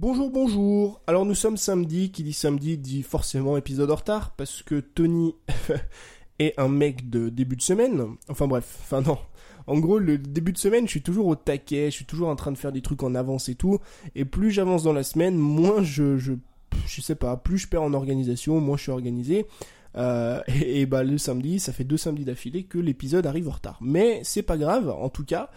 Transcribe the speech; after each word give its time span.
Bonjour, 0.00 0.28
bonjour. 0.28 1.00
Alors 1.06 1.24
nous 1.24 1.36
sommes 1.36 1.56
samedi, 1.56 2.10
qui 2.10 2.24
dit 2.24 2.32
samedi 2.32 2.76
dit 2.76 3.04
forcément 3.04 3.56
épisode 3.56 3.92
en 3.92 3.94
retard, 3.94 4.32
parce 4.32 4.60
que 4.64 4.80
Tony 4.80 5.36
est 6.40 6.58
un 6.58 6.66
mec 6.66 7.10
de 7.10 7.28
début 7.28 7.54
de 7.54 7.62
semaine. 7.62 8.16
Enfin 8.28 8.48
bref, 8.48 8.78
enfin 8.80 9.02
non. 9.02 9.18
En 9.68 9.78
gros, 9.78 10.00
le 10.00 10.18
début 10.18 10.52
de 10.52 10.58
semaine, 10.58 10.86
je 10.86 10.90
suis 10.90 11.02
toujours 11.02 11.28
au 11.28 11.36
taquet, 11.36 11.92
je 11.92 11.94
suis 11.94 12.06
toujours 12.06 12.28
en 12.28 12.34
train 12.34 12.50
de 12.50 12.58
faire 12.58 12.72
des 12.72 12.82
trucs 12.82 13.04
en 13.04 13.14
avance 13.14 13.48
et 13.48 13.54
tout. 13.54 13.78
Et 14.16 14.24
plus 14.24 14.50
j'avance 14.50 14.82
dans 14.82 14.92
la 14.92 15.04
semaine, 15.04 15.36
moins 15.36 15.84
je, 15.84 16.18
je, 16.18 16.32
je 16.88 17.00
sais 17.00 17.14
pas, 17.14 17.36
plus 17.36 17.58
je 17.58 17.68
perds 17.68 17.84
en 17.84 17.94
organisation, 17.94 18.60
moins 18.60 18.76
je 18.76 18.82
suis 18.82 18.92
organisé. 18.92 19.46
Euh, 19.96 20.40
et, 20.48 20.86
bah 20.86 21.04
le 21.04 21.18
samedi, 21.18 21.60
ça 21.60 21.72
fait 21.72 21.84
deux 21.84 21.96
samedis 21.96 22.24
d'affilée 22.24 22.64
que 22.64 22.78
l'épisode 22.78 23.26
arrive 23.26 23.48
en 23.48 23.52
retard. 23.52 23.78
Mais 23.80 24.20
c'est 24.24 24.42
pas 24.42 24.56
grave, 24.56 24.90
en 24.90 25.08
tout 25.08 25.24
cas. 25.24 25.50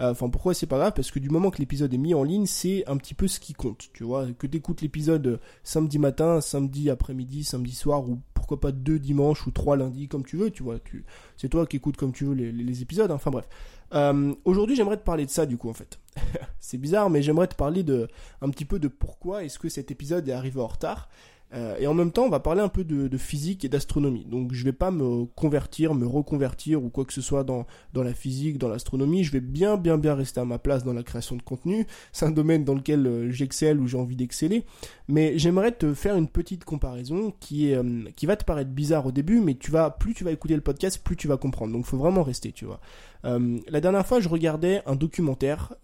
Euh, 0.00 0.12
enfin 0.12 0.28
pourquoi 0.28 0.54
c'est 0.54 0.66
pas 0.66 0.78
grave? 0.78 0.92
Parce 0.94 1.10
que 1.10 1.18
du 1.18 1.30
moment 1.30 1.50
que 1.50 1.58
l'épisode 1.58 1.92
est 1.92 1.98
mis 1.98 2.14
en 2.14 2.22
ligne, 2.22 2.46
c'est 2.46 2.84
un 2.86 2.96
petit 2.96 3.14
peu 3.14 3.28
ce 3.28 3.40
qui 3.40 3.52
compte. 3.52 3.88
Tu 3.92 4.04
vois, 4.04 4.26
que 4.38 4.46
t'écoutes 4.46 4.82
l'épisode 4.82 5.40
samedi 5.62 5.98
matin, 5.98 6.40
samedi 6.40 6.90
après-midi, 6.90 7.44
samedi 7.44 7.74
soir 7.74 8.08
ou 8.08 8.20
pourquoi 8.44 8.60
pas 8.60 8.72
deux 8.72 8.98
dimanches 8.98 9.46
ou 9.46 9.50
trois 9.50 9.76
lundis 9.76 10.08
comme 10.08 10.24
tu 10.24 10.36
veux. 10.36 10.50
Tu 10.50 10.62
vois, 10.62 10.78
tu 10.78 11.04
c'est 11.36 11.48
toi 11.48 11.66
qui 11.66 11.76
écoutes 11.76 11.96
comme 11.96 12.12
tu 12.12 12.24
veux 12.24 12.34
les, 12.34 12.82
épisodes. 12.82 13.10
Hein. 13.10 13.14
Enfin 13.14 13.30
bref. 13.30 13.48
Euh, 13.94 14.34
aujourd'hui, 14.44 14.76
j'aimerais 14.76 14.96
te 14.96 15.04
parler 15.04 15.24
de 15.24 15.30
ça 15.30 15.46
du 15.46 15.56
coup 15.56 15.70
en 15.70 15.72
fait. 15.72 15.98
c'est 16.60 16.78
bizarre, 16.78 17.10
mais 17.10 17.22
j'aimerais 17.22 17.46
te 17.46 17.54
parler 17.54 17.82
de 17.82 18.08
un 18.42 18.50
petit 18.50 18.64
peu 18.64 18.78
de 18.78 18.88
pourquoi 18.88 19.44
est-ce 19.44 19.58
que 19.58 19.68
cet 19.68 19.90
épisode 19.90 20.28
est 20.28 20.32
arrivé 20.32 20.60
en 20.60 20.66
retard. 20.66 21.08
Euh, 21.54 21.76
et 21.78 21.86
en 21.86 21.94
même 21.94 22.10
temps, 22.10 22.24
on 22.24 22.30
va 22.30 22.40
parler 22.40 22.60
un 22.60 22.68
peu 22.68 22.84
de, 22.84 23.16
physique 23.16 23.64
et 23.64 23.68
d'astronomie. 23.68 24.24
Donc 24.24 24.52
je 24.52 24.64
vais 24.64 24.72
pas 24.72 24.90
me 24.90 25.24
convertir, 25.24 25.94
me 25.94 26.06
reconvertir 26.06 26.82
ou 26.82 26.90
quoi 26.90 27.04
que 27.04 27.12
ce 27.12 27.20
soit 27.20 27.44
dans, 27.44 27.66
dans 27.92 28.02
la 28.02 28.12
physique, 28.12 28.58
dans 28.58 28.68
l'astronomie. 28.68 29.22
Je 29.22 29.32
vais 29.32 29.40
bien, 29.40 29.76
bien, 29.76 29.98
bien 29.98 30.14
rester 30.14 30.40
à 30.40 30.44
ma 30.44 30.58
place 30.58 30.84
dans 30.84 30.92
la 30.92 31.02
création 31.02 31.36
de 31.36 31.42
contenu. 31.42 31.86
C'est 32.12 32.26
un 32.26 32.32
domaine 32.32 32.64
dans 32.64 32.74
lequel 32.74 33.06
euh, 33.06 33.30
j'excelle 33.30 33.78
ou 33.80 33.86
j'ai 33.86 33.96
envie 33.96 34.16
d'exceller. 34.16 34.64
Mais 35.06 35.38
j'aimerais 35.38 35.72
te 35.72 35.94
faire 35.94 36.16
une 36.16 36.28
petite 36.28 36.64
comparaison 36.64 37.32
qui, 37.38 37.70
est, 37.70 37.76
euh, 37.76 38.04
qui 38.16 38.26
va 38.26 38.36
te 38.36 38.44
paraître 38.44 38.70
bizarre 38.70 39.06
au 39.06 39.12
début, 39.12 39.40
mais 39.40 39.54
tu 39.54 39.70
vas, 39.70 39.90
plus 39.90 40.14
tu 40.14 40.24
vas 40.24 40.32
écouter 40.32 40.56
le 40.56 40.60
podcast, 40.60 41.00
plus 41.02 41.16
tu 41.16 41.28
vas 41.28 41.36
comprendre. 41.36 41.72
Donc 41.72 41.84
faut 41.84 41.98
vraiment 41.98 42.22
rester, 42.22 42.52
tu 42.52 42.64
vois. 42.64 42.80
la 43.24 43.80
dernière 43.80 44.06
fois, 44.06 44.20
je 44.20 44.28
regardais 44.28 44.82
un 44.86 44.96
documentaire 44.96 45.74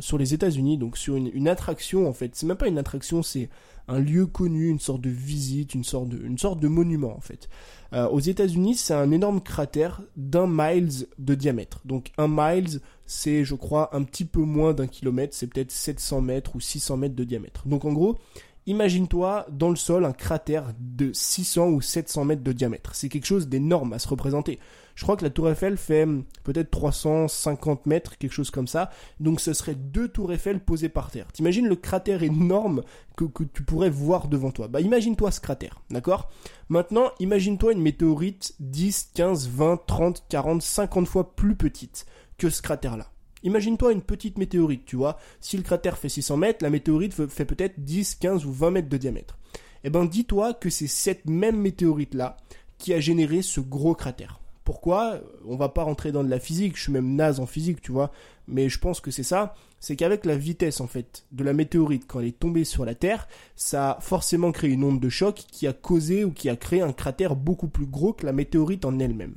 sur 0.00 0.18
les 0.18 0.34
États-Unis, 0.34 0.78
donc 0.78 0.96
sur 0.96 1.16
une, 1.16 1.30
une 1.32 1.48
attraction 1.48 2.08
en 2.08 2.12
fait. 2.12 2.34
C'est 2.34 2.46
même 2.46 2.56
pas 2.56 2.68
une 2.68 2.78
attraction, 2.78 3.22
c'est 3.22 3.48
un 3.88 3.98
lieu 3.98 4.26
connu, 4.26 4.68
une 4.68 4.78
sorte 4.78 5.00
de 5.00 5.10
visite, 5.10 5.74
une 5.74 5.84
sorte 5.84 6.08
de, 6.08 6.68
monument 6.68 7.14
en 7.16 7.20
fait. 7.20 7.48
Euh, 7.92 8.08
aux 8.08 8.20
États-Unis, 8.20 8.76
c'est 8.76 8.94
un 8.94 9.10
énorme 9.10 9.40
cratère 9.40 10.02
d'un 10.16 10.46
miles 10.48 11.06
de 11.18 11.34
diamètre. 11.34 11.80
Donc 11.84 12.12
un 12.16 12.28
miles, 12.28 12.80
c'est 13.06 13.44
je 13.44 13.54
crois 13.54 13.94
un 13.94 14.02
petit 14.02 14.24
peu 14.24 14.40
moins 14.40 14.72
d'un 14.72 14.86
kilomètre, 14.86 15.34
c'est 15.34 15.46
peut-être 15.46 15.70
700 15.70 16.20
mètres 16.20 16.56
ou 16.56 16.60
600 16.60 16.96
mètres 16.96 17.16
de 17.16 17.24
diamètre. 17.24 17.66
Donc 17.66 17.84
en 17.84 17.92
gros, 17.92 18.18
Imagine-toi 18.66 19.46
dans 19.50 19.70
le 19.70 19.76
sol 19.76 20.04
un 20.04 20.12
cratère 20.12 20.72
de 20.78 21.12
600 21.12 21.70
ou 21.70 21.80
700 21.80 22.24
mètres 22.24 22.44
de 22.44 22.52
diamètre. 22.52 22.94
C'est 22.94 23.08
quelque 23.08 23.26
chose 23.26 23.48
d'énorme 23.48 23.92
à 23.92 23.98
se 23.98 24.06
représenter. 24.06 24.60
Je 24.94 25.02
crois 25.02 25.16
que 25.16 25.24
la 25.24 25.30
tour 25.30 25.50
Eiffel 25.50 25.76
fait 25.76 26.04
hum, 26.04 26.24
peut-être 26.44 26.70
350 26.70 27.86
mètres, 27.86 28.18
quelque 28.18 28.32
chose 28.32 28.52
comme 28.52 28.68
ça. 28.68 28.90
Donc 29.18 29.40
ce 29.40 29.52
serait 29.52 29.74
deux 29.74 30.06
tours 30.06 30.32
Eiffel 30.32 30.60
posées 30.60 30.88
par 30.88 31.10
terre. 31.10 31.32
T'imagines 31.32 31.66
le 31.66 31.74
cratère 31.74 32.22
énorme 32.22 32.82
que, 33.16 33.24
que 33.24 33.42
tu 33.42 33.64
pourrais 33.64 33.90
voir 33.90 34.28
devant 34.28 34.52
toi. 34.52 34.68
Bah 34.68 34.80
imagine-toi 34.80 35.32
ce 35.32 35.40
cratère, 35.40 35.80
d'accord? 35.90 36.30
Maintenant, 36.68 37.10
imagine-toi 37.18 37.72
une 37.72 37.82
météorite 37.82 38.54
10, 38.60 39.10
15, 39.14 39.48
20, 39.48 39.86
30, 39.86 40.24
40, 40.28 40.62
50 40.62 41.08
fois 41.08 41.34
plus 41.34 41.56
petite 41.56 42.06
que 42.38 42.48
ce 42.48 42.62
cratère-là. 42.62 43.08
Imagine-toi 43.42 43.92
une 43.92 44.02
petite 44.02 44.38
météorite, 44.38 44.84
tu 44.84 44.96
vois. 44.96 45.18
Si 45.40 45.56
le 45.56 45.62
cratère 45.62 45.98
fait 45.98 46.08
600 46.08 46.36
mètres, 46.36 46.62
la 46.62 46.70
météorite 46.70 47.12
fait 47.12 47.44
peut-être 47.44 47.74
10, 47.78 48.16
15 48.16 48.44
ou 48.46 48.52
20 48.52 48.70
mètres 48.70 48.88
de 48.88 48.96
diamètre. 48.96 49.38
Eh 49.84 49.90
ben, 49.90 50.04
dis-toi 50.04 50.54
que 50.54 50.70
c'est 50.70 50.86
cette 50.86 51.26
même 51.26 51.60
météorite-là 51.60 52.36
qui 52.78 52.94
a 52.94 53.00
généré 53.00 53.42
ce 53.42 53.60
gros 53.60 53.94
cratère. 53.94 54.40
Pourquoi? 54.64 55.20
On 55.44 55.56
va 55.56 55.68
pas 55.68 55.82
rentrer 55.82 56.12
dans 56.12 56.22
de 56.22 56.30
la 56.30 56.38
physique, 56.38 56.76
je 56.76 56.82
suis 56.82 56.92
même 56.92 57.16
naze 57.16 57.40
en 57.40 57.46
physique, 57.46 57.80
tu 57.80 57.90
vois, 57.90 58.12
mais 58.46 58.68
je 58.68 58.78
pense 58.78 59.00
que 59.00 59.10
c'est 59.10 59.24
ça, 59.24 59.54
c'est 59.80 59.96
qu'avec 59.96 60.24
la 60.24 60.36
vitesse 60.36 60.80
en 60.80 60.86
fait 60.86 61.24
de 61.32 61.42
la 61.42 61.52
météorite 61.52 62.04
quand 62.06 62.20
elle 62.20 62.28
est 62.28 62.38
tombée 62.38 62.64
sur 62.64 62.84
la 62.84 62.94
Terre, 62.94 63.26
ça 63.56 63.92
a 63.92 64.00
forcément 64.00 64.52
créé 64.52 64.70
une 64.70 64.84
onde 64.84 65.00
de 65.00 65.08
choc 65.08 65.34
qui 65.34 65.66
a 65.66 65.72
causé 65.72 66.24
ou 66.24 66.30
qui 66.30 66.48
a 66.48 66.54
créé 66.54 66.80
un 66.80 66.92
cratère 66.92 67.34
beaucoup 67.34 67.66
plus 67.66 67.86
gros 67.86 68.12
que 68.12 68.24
la 68.24 68.32
météorite 68.32 68.84
en 68.84 69.00
elle-même. 69.00 69.34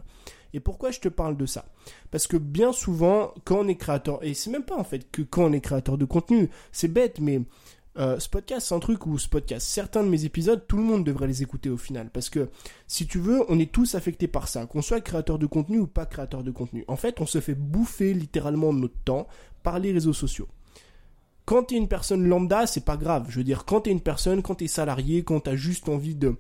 Et 0.55 0.61
pourquoi 0.61 0.91
je 0.91 1.01
te 1.01 1.09
parle 1.09 1.35
de 1.35 1.45
ça? 1.45 1.65
Parce 2.11 2.27
que 2.27 2.37
bien 2.37 2.71
souvent, 2.71 3.33
quand 3.43 3.59
on 3.59 3.67
est 3.67 3.75
créateur, 3.75 4.23
et 4.23 4.33
c'est 4.33 4.49
même 4.49 4.63
pas 4.63 4.77
en 4.77 4.85
fait 4.85 5.11
que 5.11 5.21
quand 5.21 5.43
on 5.43 5.51
est 5.51 5.59
créateur 5.59 5.97
de 5.97 6.05
contenu, 6.05 6.49
c'est 6.71 6.87
bête, 6.87 7.19
mais 7.19 7.41
euh, 7.97 8.17
c'est 8.19 8.71
un 8.73 8.79
truc 8.79 9.05
où 9.05 9.17
ce 9.17 9.27
certains 9.59 10.01
de 10.01 10.07
mes 10.07 10.23
épisodes, 10.23 10.63
tout 10.65 10.77
le 10.77 10.83
monde 10.83 11.03
devrait 11.03 11.27
les 11.27 11.43
écouter 11.43 11.69
au 11.69 11.75
final. 11.75 12.09
Parce 12.09 12.29
que, 12.29 12.49
si 12.87 13.05
tu 13.05 13.19
veux, 13.19 13.43
on 13.49 13.59
est 13.59 13.69
tous 13.69 13.95
affectés 13.95 14.29
par 14.29 14.47
ça. 14.47 14.65
Qu'on 14.65 14.81
soit 14.81 15.01
créateur 15.01 15.39
de 15.39 15.45
contenu 15.45 15.79
ou 15.79 15.87
pas 15.87 16.05
créateur 16.05 16.41
de 16.41 16.51
contenu. 16.51 16.85
En 16.87 16.95
fait, 16.95 17.19
on 17.19 17.25
se 17.25 17.41
fait 17.41 17.53
bouffer 17.53 18.13
littéralement 18.13 18.71
notre 18.71 18.97
temps 19.03 19.27
par 19.61 19.79
les 19.79 19.91
réseaux 19.91 20.13
sociaux. 20.13 20.47
Quand 21.43 21.63
t'es 21.63 21.75
une 21.75 21.89
personne 21.89 22.25
lambda, 22.25 22.65
c'est 22.65 22.85
pas 22.85 22.95
grave. 22.95 23.25
Je 23.27 23.37
veux 23.39 23.43
dire, 23.43 23.65
quand 23.65 23.81
t'es 23.81 23.91
une 23.91 24.01
personne, 24.01 24.41
quand 24.41 24.55
t'es 24.55 24.67
salarié, 24.67 25.23
quand 25.23 25.41
t'as 25.41 25.55
juste 25.55 25.89
envie 25.89 26.15
de, 26.15 26.37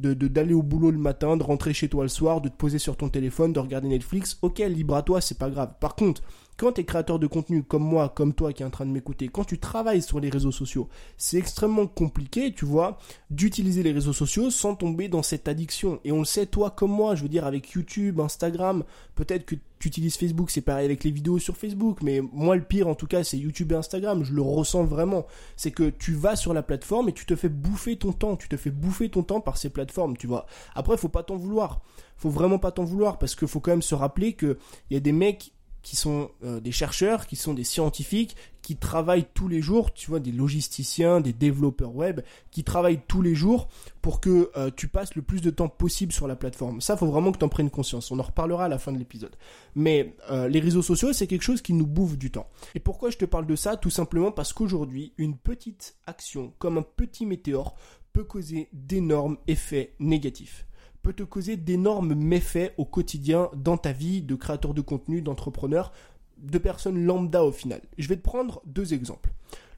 de 0.00 0.28
d'aller 0.28 0.54
au 0.54 0.62
boulot 0.62 0.90
le 0.90 0.98
matin, 0.98 1.36
de 1.36 1.42
rentrer 1.42 1.72
chez 1.72 1.88
toi 1.88 2.02
le 2.02 2.08
soir, 2.08 2.40
de 2.40 2.48
te 2.48 2.56
poser 2.56 2.78
sur 2.78 2.96
ton 2.96 3.08
téléphone, 3.08 3.52
de 3.52 3.60
regarder 3.60 3.88
Netflix, 3.88 4.38
ok, 4.42 4.58
libre 4.58 4.96
à 4.96 5.02
toi, 5.02 5.20
c'est 5.20 5.38
pas 5.38 5.50
grave. 5.50 5.74
Par 5.80 5.94
contre, 5.94 6.22
quand 6.60 6.72
tu 6.72 6.82
es 6.82 6.84
créateur 6.84 7.18
de 7.18 7.26
contenu 7.26 7.62
comme 7.62 7.82
moi, 7.82 8.10
comme 8.10 8.34
toi 8.34 8.52
qui 8.52 8.62
est 8.62 8.66
en 8.66 8.70
train 8.70 8.84
de 8.84 8.90
m'écouter, 8.90 9.28
quand 9.28 9.44
tu 9.44 9.58
travailles 9.58 10.02
sur 10.02 10.20
les 10.20 10.28
réseaux 10.28 10.52
sociaux, 10.52 10.90
c'est 11.16 11.38
extrêmement 11.38 11.86
compliqué, 11.86 12.52
tu 12.52 12.66
vois, 12.66 12.98
d'utiliser 13.30 13.82
les 13.82 13.92
réseaux 13.92 14.12
sociaux 14.12 14.50
sans 14.50 14.74
tomber 14.74 15.08
dans 15.08 15.22
cette 15.22 15.48
addiction. 15.48 16.00
Et 16.04 16.12
on 16.12 16.18
le 16.18 16.26
sait, 16.26 16.44
toi 16.44 16.70
comme 16.70 16.90
moi, 16.90 17.14
je 17.14 17.22
veux 17.22 17.30
dire, 17.30 17.46
avec 17.46 17.70
YouTube, 17.70 18.20
Instagram, 18.20 18.84
peut-être 19.14 19.46
que 19.46 19.54
tu 19.78 19.88
utilises 19.88 20.18
Facebook, 20.18 20.50
c'est 20.50 20.60
pareil 20.60 20.84
avec 20.84 21.02
les 21.02 21.10
vidéos 21.10 21.38
sur 21.38 21.56
Facebook, 21.56 22.02
mais 22.02 22.20
moi 22.20 22.54
le 22.56 22.62
pire 22.62 22.88
en 22.88 22.94
tout 22.94 23.06
cas, 23.06 23.24
c'est 23.24 23.38
YouTube 23.38 23.72
et 23.72 23.76
Instagram, 23.76 24.22
je 24.22 24.34
le 24.34 24.42
ressens 24.42 24.84
vraiment. 24.84 25.26
C'est 25.56 25.70
que 25.70 25.88
tu 25.88 26.12
vas 26.12 26.36
sur 26.36 26.52
la 26.52 26.62
plateforme 26.62 27.08
et 27.08 27.14
tu 27.14 27.24
te 27.24 27.36
fais 27.36 27.48
bouffer 27.48 27.96
ton 27.96 28.12
temps, 28.12 28.36
tu 28.36 28.50
te 28.50 28.58
fais 28.58 28.70
bouffer 28.70 29.08
ton 29.08 29.22
temps 29.22 29.40
par 29.40 29.56
ces 29.56 29.70
plateformes, 29.70 30.18
tu 30.18 30.26
vois. 30.26 30.44
Après, 30.74 30.98
faut 30.98 31.08
pas 31.08 31.22
t'en 31.22 31.36
vouloir. 31.36 31.80
Faut 32.18 32.28
vraiment 32.28 32.58
pas 32.58 32.70
t'en 32.70 32.84
vouloir 32.84 33.18
parce 33.18 33.34
qu'il 33.34 33.48
faut 33.48 33.60
quand 33.60 33.70
même 33.70 33.80
se 33.80 33.94
rappeler 33.94 34.34
que 34.34 34.58
il 34.90 34.94
y 34.94 34.96
a 34.98 35.00
des 35.00 35.12
mecs 35.12 35.54
qui 35.82 35.96
sont 35.96 36.30
euh, 36.44 36.60
des 36.60 36.72
chercheurs, 36.72 37.26
qui 37.26 37.36
sont 37.36 37.54
des 37.54 37.64
scientifiques, 37.64 38.36
qui 38.62 38.76
travaillent 38.76 39.26
tous 39.34 39.48
les 39.48 39.62
jours, 39.62 39.92
tu 39.92 40.10
vois, 40.10 40.20
des 40.20 40.32
logisticiens, 40.32 41.20
des 41.20 41.32
développeurs 41.32 41.94
web, 41.94 42.20
qui 42.50 42.64
travaillent 42.64 43.00
tous 43.08 43.22
les 43.22 43.34
jours 43.34 43.68
pour 44.02 44.20
que 44.20 44.50
euh, 44.56 44.70
tu 44.74 44.88
passes 44.88 45.14
le 45.14 45.22
plus 45.22 45.40
de 45.40 45.50
temps 45.50 45.68
possible 45.68 46.12
sur 46.12 46.28
la 46.28 46.36
plateforme. 46.36 46.80
Ça, 46.80 46.96
faut 46.96 47.06
vraiment 47.06 47.32
que 47.32 47.38
tu 47.38 47.44
en 47.44 47.48
prennes 47.48 47.70
conscience. 47.70 48.10
On 48.10 48.18
en 48.18 48.22
reparlera 48.22 48.66
à 48.66 48.68
la 48.68 48.78
fin 48.78 48.92
de 48.92 48.98
l'épisode. 48.98 49.34
Mais 49.74 50.14
euh, 50.30 50.48
les 50.48 50.60
réseaux 50.60 50.82
sociaux, 50.82 51.12
c'est 51.12 51.26
quelque 51.26 51.42
chose 51.42 51.62
qui 51.62 51.72
nous 51.72 51.86
bouffe 51.86 52.18
du 52.18 52.30
temps. 52.30 52.48
Et 52.74 52.80
pourquoi 52.80 53.10
je 53.10 53.16
te 53.16 53.24
parle 53.24 53.46
de 53.46 53.56
ça? 53.56 53.76
Tout 53.76 53.90
simplement 53.90 54.32
parce 54.32 54.52
qu'aujourd'hui, 54.52 55.14
une 55.16 55.36
petite 55.36 55.96
action, 56.06 56.52
comme 56.58 56.78
un 56.78 56.82
petit 56.96 57.26
météore, 57.26 57.74
peut 58.12 58.24
causer 58.24 58.68
d'énormes 58.72 59.38
effets 59.46 59.94
négatifs 59.98 60.66
peut 61.02 61.12
te 61.12 61.22
causer 61.22 61.56
d'énormes 61.56 62.14
méfaits 62.14 62.72
au 62.76 62.84
quotidien 62.84 63.50
dans 63.54 63.76
ta 63.76 63.92
vie 63.92 64.22
de 64.22 64.34
créateur 64.34 64.74
de 64.74 64.80
contenu, 64.80 65.22
d'entrepreneur, 65.22 65.92
de 66.38 66.58
personnes 66.58 67.04
lambda 67.04 67.44
au 67.44 67.52
final. 67.52 67.80
Je 67.98 68.08
vais 68.08 68.16
te 68.16 68.22
prendre 68.22 68.62
deux 68.66 68.94
exemples. 68.94 69.30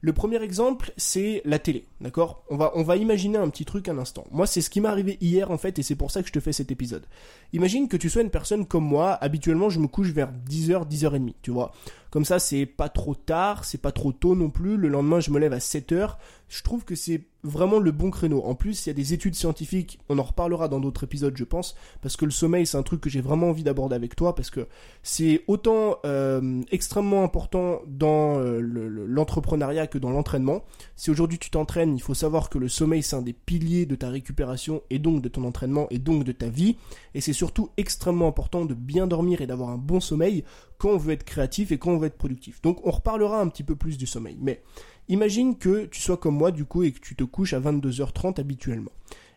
Le 0.05 0.11
premier 0.11 0.43
exemple, 0.43 0.91
c'est 0.97 1.41
la 1.45 1.59
télé, 1.59 1.85
d'accord? 2.01 2.43
On 2.49 2.57
va, 2.57 2.73
on 2.75 2.83
va 2.83 2.97
imaginer 2.97 3.37
un 3.37 3.49
petit 3.49 3.63
truc 3.63 3.87
un 3.87 3.97
instant. 3.97 4.25
Moi, 4.31 4.45
c'est 4.45 4.59
ce 4.59 4.69
qui 4.69 4.81
m'est 4.81 4.89
arrivé 4.89 5.17
hier, 5.21 5.49
en 5.49 5.57
fait, 5.57 5.79
et 5.79 5.81
c'est 5.81 5.95
pour 5.95 6.11
ça 6.11 6.21
que 6.21 6.27
je 6.27 6.33
te 6.33 6.41
fais 6.41 6.51
cet 6.51 6.71
épisode. 6.71 7.05
Imagine 7.53 7.87
que 7.87 7.95
tu 7.95 8.09
sois 8.09 8.21
une 8.21 8.29
personne 8.29 8.65
comme 8.65 8.83
moi, 8.83 9.13
habituellement, 9.13 9.69
je 9.69 9.79
me 9.79 9.87
couche 9.87 10.09
vers 10.09 10.29
10h, 10.33 10.89
10h30, 10.89 11.35
tu 11.41 11.51
vois? 11.51 11.71
Comme 12.13 12.25
ça, 12.25 12.37
c'est 12.37 12.67
pas 12.67 12.89
trop 12.89 13.15
tard, 13.15 13.65
c'est 13.65 13.81
pas 13.81 13.91
trop 13.91 14.11
tôt 14.11 14.35
non 14.35 14.51
plus. 14.51 14.77
Le 14.77 14.87
lendemain, 14.87 15.19
je 15.19 15.31
me 15.31 15.39
lève 15.39 15.51
à 15.51 15.57
7h. 15.57 16.17
Je 16.47 16.61
trouve 16.61 16.85
que 16.85 16.93
c'est 16.93 17.23
vraiment 17.43 17.79
le 17.79 17.91
bon 17.91 18.09
créneau. 18.09 18.43
En 18.43 18.55
plus, 18.55 18.85
il 18.85 18.89
y 18.89 18.91
a 18.91 18.93
des 18.93 19.13
études 19.13 19.35
scientifiques, 19.35 19.99
on 20.09 20.17
en 20.17 20.23
reparlera 20.23 20.67
dans 20.67 20.79
d'autres 20.79 21.03
épisodes, 21.03 21.35
je 21.35 21.43
pense, 21.43 21.75
parce 22.01 22.15
que 22.15 22.25
le 22.25 22.31
sommeil, 22.31 22.65
c'est 22.65 22.77
un 22.77 22.83
truc 22.83 23.01
que 23.01 23.09
j'ai 23.09 23.21
vraiment 23.21 23.49
envie 23.49 23.63
d'aborder 23.63 23.95
avec 23.95 24.15
toi, 24.15 24.33
parce 24.35 24.49
que 24.49 24.67
c'est 25.01 25.43
autant 25.47 25.97
euh, 26.05 26.61
extrêmement 26.71 27.23
important 27.23 27.81
dans 27.87 28.39
euh, 28.39 28.59
l'entrepreneuriat 28.61 29.87
que 29.87 29.97
dans 29.97 30.11
l'entraînement. 30.11 30.63
Si 30.95 31.11
aujourd'hui 31.11 31.37
tu 31.37 31.49
t'entraînes, 31.49 31.95
il 31.95 32.01
faut 32.01 32.13
savoir 32.13 32.49
que 32.49 32.57
le 32.57 32.69
sommeil, 32.69 33.03
c'est 33.03 33.15
un 33.15 33.21
des 33.21 33.33
piliers 33.33 33.85
de 33.85 33.95
ta 33.95 34.09
récupération 34.09 34.81
et 34.89 34.99
donc 34.99 35.21
de 35.21 35.29
ton 35.29 35.43
entraînement 35.43 35.87
et 35.89 35.99
donc 35.99 36.23
de 36.23 36.31
ta 36.31 36.47
vie. 36.47 36.77
Et 37.13 37.21
c'est 37.21 37.33
surtout 37.33 37.71
extrêmement 37.77 38.27
important 38.27 38.65
de 38.65 38.73
bien 38.73 39.07
dormir 39.07 39.41
et 39.41 39.47
d'avoir 39.47 39.69
un 39.69 39.77
bon 39.77 39.99
sommeil 39.99 40.43
quand 40.77 40.89
on 40.89 40.97
veut 40.97 41.13
être 41.13 41.23
créatif 41.23 41.71
et 41.71 41.77
quand 41.77 41.91
on 41.91 41.97
veut 41.97 42.02
être 42.05 42.17
productif. 42.17 42.61
Donc 42.61 42.85
on 42.85 42.91
reparlera 42.91 43.39
un 43.39 43.47
petit 43.47 43.63
peu 43.63 43.75
plus 43.75 43.97
du 43.97 44.05
sommeil. 44.05 44.37
Mais 44.41 44.61
Imagine 45.09 45.57
que 45.57 45.85
tu 45.85 46.01
sois 46.01 46.17
comme 46.17 46.35
moi 46.35 46.51
du 46.51 46.65
coup 46.65 46.83
et 46.83 46.91
que 46.91 46.99
tu 46.99 47.15
te 47.15 47.23
couches 47.23 47.53
à 47.53 47.59
22h30 47.59 48.39
habituellement. 48.39 48.91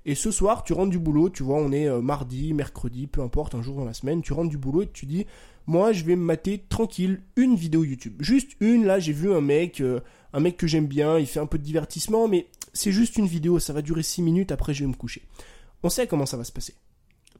Et 0.04 0.14
ce 0.14 0.30
soir, 0.30 0.62
tu 0.62 0.72
rentres 0.72 0.90
du 0.90 1.00
boulot, 1.00 1.30
tu 1.30 1.42
vois, 1.42 1.56
on 1.56 1.72
est 1.72 1.88
euh, 1.88 2.00
mardi, 2.00 2.54
mercredi, 2.54 3.08
peu 3.08 3.22
importe, 3.22 3.56
un 3.56 3.62
jour 3.62 3.74
dans 3.74 3.84
la 3.84 3.92
semaine, 3.92 4.22
tu 4.22 4.32
rentres 4.32 4.50
du 4.50 4.58
boulot 4.58 4.82
et 4.82 4.88
tu 4.88 5.04
dis, 5.04 5.26
moi 5.66 5.92
je 5.92 6.04
vais 6.04 6.14
me 6.14 6.22
mater 6.22 6.62
tranquille 6.68 7.22
une 7.34 7.56
vidéo 7.56 7.82
YouTube. 7.82 8.14
Juste 8.20 8.52
une, 8.60 8.84
là 8.84 9.00
j'ai 9.00 9.12
vu 9.12 9.32
un 9.32 9.40
mec, 9.40 9.80
euh, 9.80 9.98
un 10.32 10.38
mec 10.38 10.56
que 10.56 10.68
j'aime 10.68 10.86
bien, 10.86 11.18
il 11.18 11.26
fait 11.26 11.40
un 11.40 11.46
peu 11.46 11.58
de 11.58 11.64
divertissement, 11.64 12.28
mais 12.28 12.46
c'est 12.72 12.92
juste 12.92 13.16
une 13.16 13.26
vidéo, 13.26 13.58
ça 13.58 13.72
va 13.72 13.82
durer 13.82 14.04
6 14.04 14.22
minutes, 14.22 14.52
après 14.52 14.72
je 14.72 14.84
vais 14.84 14.88
me 14.88 14.94
coucher. 14.94 15.22
On 15.82 15.88
sait 15.88 16.06
comment 16.06 16.26
ça 16.26 16.36
va 16.36 16.44
se 16.44 16.52
passer. 16.52 16.74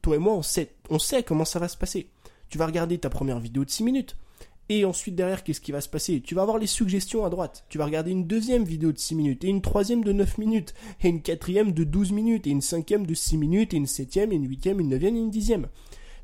Toi 0.01 0.17
et 0.17 0.19
moi, 0.19 0.33
on 0.33 0.41
sait, 0.41 0.73
on 0.89 0.99
sait 0.99 1.23
comment 1.23 1.45
ça 1.45 1.59
va 1.59 1.69
se 1.69 1.77
passer. 1.77 2.09
Tu 2.49 2.57
vas 2.57 2.65
regarder 2.65 2.97
ta 2.97 3.09
première 3.09 3.39
vidéo 3.39 3.63
de 3.63 3.69
6 3.69 3.83
minutes. 3.85 4.17
Et 4.69 4.83
ensuite 4.83 5.15
derrière, 5.15 5.43
qu'est-ce 5.43 5.61
qui 5.61 5.71
va 5.71 5.81
se 5.81 5.87
passer? 5.87 6.21
Tu 6.21 6.35
vas 6.35 6.41
avoir 6.41 6.57
les 6.57 6.67
suggestions 6.67 7.23
à 7.25 7.29
droite. 7.29 7.65
Tu 7.69 7.77
vas 7.77 7.85
regarder 7.85 8.11
une 8.11 8.27
deuxième 8.27 8.65
vidéo 8.65 8.91
de 8.91 8.97
6 8.97 9.15
minutes, 9.15 9.43
et 9.43 9.47
une 9.47 9.61
troisième 9.61 10.03
de 10.03 10.11
9 10.11 10.37
minutes, 10.37 10.73
et 11.01 11.07
une 11.07 11.21
quatrième 11.21 11.71
de 11.71 11.83
12 11.83 12.11
minutes, 12.11 12.47
et 12.47 12.49
une 12.49 12.61
cinquième 12.61 13.05
de 13.05 13.13
6 13.13 13.37
minutes, 13.37 13.73
et 13.73 13.77
une 13.77 13.87
septième, 13.87 14.31
et 14.31 14.35
une 14.35 14.47
huitième, 14.47 14.79
une 14.79 14.89
neuvième, 14.89 15.15
et 15.15 15.19
une 15.19 15.31
dixième. 15.31 15.67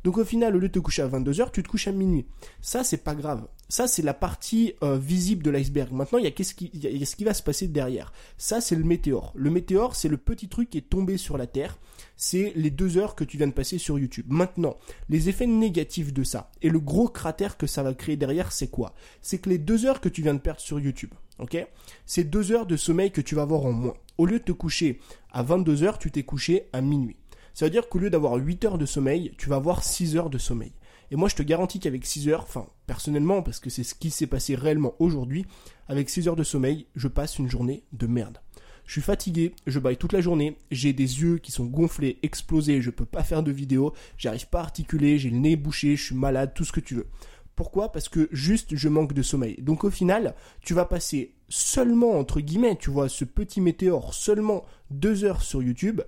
Donc 0.04 0.18
au 0.18 0.25
final, 0.25 0.56
au 0.56 0.60
lieu 0.60 0.68
de 0.68 0.74
te 0.74 0.80
coucher 0.80 1.01
à 1.01 1.07
22h, 1.07 1.51
tu 1.51 1.63
te 1.63 1.69
couches 1.69 1.88
à 1.88 1.94
minuit. 1.94 2.25
Ça, 2.62 2.84
c'est 2.84 2.98
pas 2.98 3.16
grave. 3.16 3.48
Ça, 3.69 3.88
c'est 3.88 4.01
la 4.01 4.13
partie 4.13 4.74
euh, 4.84 4.98
visible 4.98 5.44
de 5.44 5.50
l'iceberg. 5.50 5.94
Maintenant, 5.94 6.19
il 6.19 6.25
y, 6.25 6.28
a 6.28 6.31
qu'est-ce 6.31 6.54
qui, 6.54 6.69
y 6.74 7.01
a 7.01 7.06
ce 7.06 7.16
qui 7.16 7.24
va 7.24 7.34
se 7.34 7.42
passer 7.42 7.68
derrière. 7.68 8.12
Ça, 8.38 8.60
c'est 8.60 8.75
le 8.75 8.84
météore. 8.84 9.31
Le 9.36 9.50
météore, 9.50 9.96
c'est 9.96 10.10
le 10.10 10.18
petit 10.18 10.50
truc 10.50 10.69
qui 10.69 10.78
est 10.78 10.89
tombé 10.89 11.18
sur 11.18 11.38
la 11.38 11.48
Terre. 11.48 11.80
C'est 12.15 12.54
les 12.56 12.69
deux 12.69 12.98
heures 12.98 13.15
que 13.15 13.24
tu 13.24 13.38
viens 13.38 13.48
de 13.48 13.54
passer 13.54 13.77
sur 13.77 13.98
YouTube. 14.00 14.25
Maintenant, 14.30 14.77
les 15.10 15.30
effets 15.30 15.48
négatifs 15.48 16.13
de 16.13 16.24
ça 16.24 16.51
et 16.62 16.69
le 16.69 16.80
gros 16.80 17.07
cratère 17.07 17.57
que 17.57 17.68
ça 17.68 17.83
va 17.83 17.94
créer 17.94 18.18
derrière, 18.18 18.51
c'est 18.51 18.69
quoi? 18.69 18.94
C'est 19.21 19.39
que 19.39 19.50
les 19.50 19.57
deux 19.57 19.86
heures 19.86 20.01
que 20.01 20.10
tu 20.10 20.21
viens 20.21 20.33
de 20.33 20.39
perdre 20.39 20.62
sur 20.62 20.80
YouTube, 20.80 21.13
ok? 21.39 21.65
C'est 22.06 22.24
deux 22.24 22.51
heures 22.51 22.65
de 22.65 22.77
sommeil 22.77 23.12
que 23.12 23.21
tu 23.21 23.36
vas 23.36 23.42
avoir 23.42 23.65
en 23.65 23.71
moins. 23.71 23.95
Au 24.18 24.25
lieu 24.25 24.39
de 24.39 24.44
te 24.44 24.51
coucher 24.51 25.00
à 25.31 25.44
22 25.44 25.83
heures, 25.83 25.98
tu 25.98 26.12
t'es 26.12 26.24
couché 26.24 26.69
à 26.71 26.81
minuit. 26.81 27.18
Ça 27.54 27.65
veut 27.65 27.71
dire 27.71 27.89
qu'au 27.89 28.00
lieu 28.00 28.10
d'avoir 28.10 28.36
8 28.36 28.65
heures 28.65 28.77
de 28.77 28.86
sommeil, 28.86 29.33
tu 29.38 29.50
vas 29.50 29.57
avoir 29.57 29.83
6 29.83 30.15
heures 30.18 30.30
de 30.30 30.38
sommeil. 30.38 30.74
Et 31.12 31.15
moi, 31.15 31.30
je 31.30 31.36
te 31.36 31.44
garantis 31.44 31.80
qu'avec 31.80 32.06
6 32.06 32.30
heures, 32.30 32.44
enfin, 32.44 32.68
personnellement, 32.88 33.44
parce 33.44 33.60
que 33.60 33.69
c'est 33.69 33.83
ce 33.83 33.94
qui 33.94 34.10
s'est 34.10 34.27
passé 34.27 34.56
réellement 34.56 34.95
aujourd'hui, 34.98 35.45
avec 35.88 36.10
6 36.10 36.27
heures 36.27 36.36
de 36.36 36.44
sommeil, 36.44 36.88
je 36.95 37.07
passe 37.07 37.38
une 37.38 37.50
journée 37.50 37.83
de 37.92 38.07
merde. 38.07 38.39
Je 38.86 38.94
suis 38.94 39.02
fatigué, 39.02 39.54
je 39.66 39.80
baille 39.80 39.98
toute 39.98 40.14
la 40.14 40.22
journée, 40.22 40.58
j'ai 40.70 40.94
des 40.94 41.22
yeux 41.22 41.38
qui 41.38 41.52
sont 41.52 41.66
gonflés, 41.66 42.20
explosés, 42.22 42.82
je 42.82 42.90
peux 42.90 43.06
pas 43.06 43.24
faire 43.24 43.44
de 43.44 43.52
vidéo, 43.52 43.94
j'arrive 44.18 44.50
pas 44.50 44.60
à 44.60 44.64
articuler, 44.64 45.18
j'ai 45.18 45.30
le 45.30 45.38
nez 45.38 45.56
bouché, 45.56 45.96
je 45.96 46.04
suis 46.04 46.16
malade, 46.16 46.54
tout 46.54 46.66
ce 46.66 46.72
que 46.72 46.82
tu 46.82 46.96
veux. 46.96 47.08
Pourquoi? 47.56 47.92
Parce 47.92 48.10
que 48.10 48.28
juste 48.32 48.76
je 48.76 48.90
manque 48.90 49.14
de 49.14 49.22
sommeil. 49.22 49.58
Donc 49.62 49.84
au 49.84 49.92
final, 49.92 50.36
tu 50.62 50.74
vas 50.74 50.86
passer 50.86 51.34
seulement, 51.50 52.18
entre 52.18 52.42
guillemets, 52.42 52.76
tu 52.76 52.90
vois, 52.90 53.10
ce 53.10 53.26
petit 53.26 53.62
météore, 53.62 54.14
seulement 54.14 54.66
deux 54.90 55.24
heures 55.24 55.44
sur 55.44 55.62
YouTube, 55.62 56.02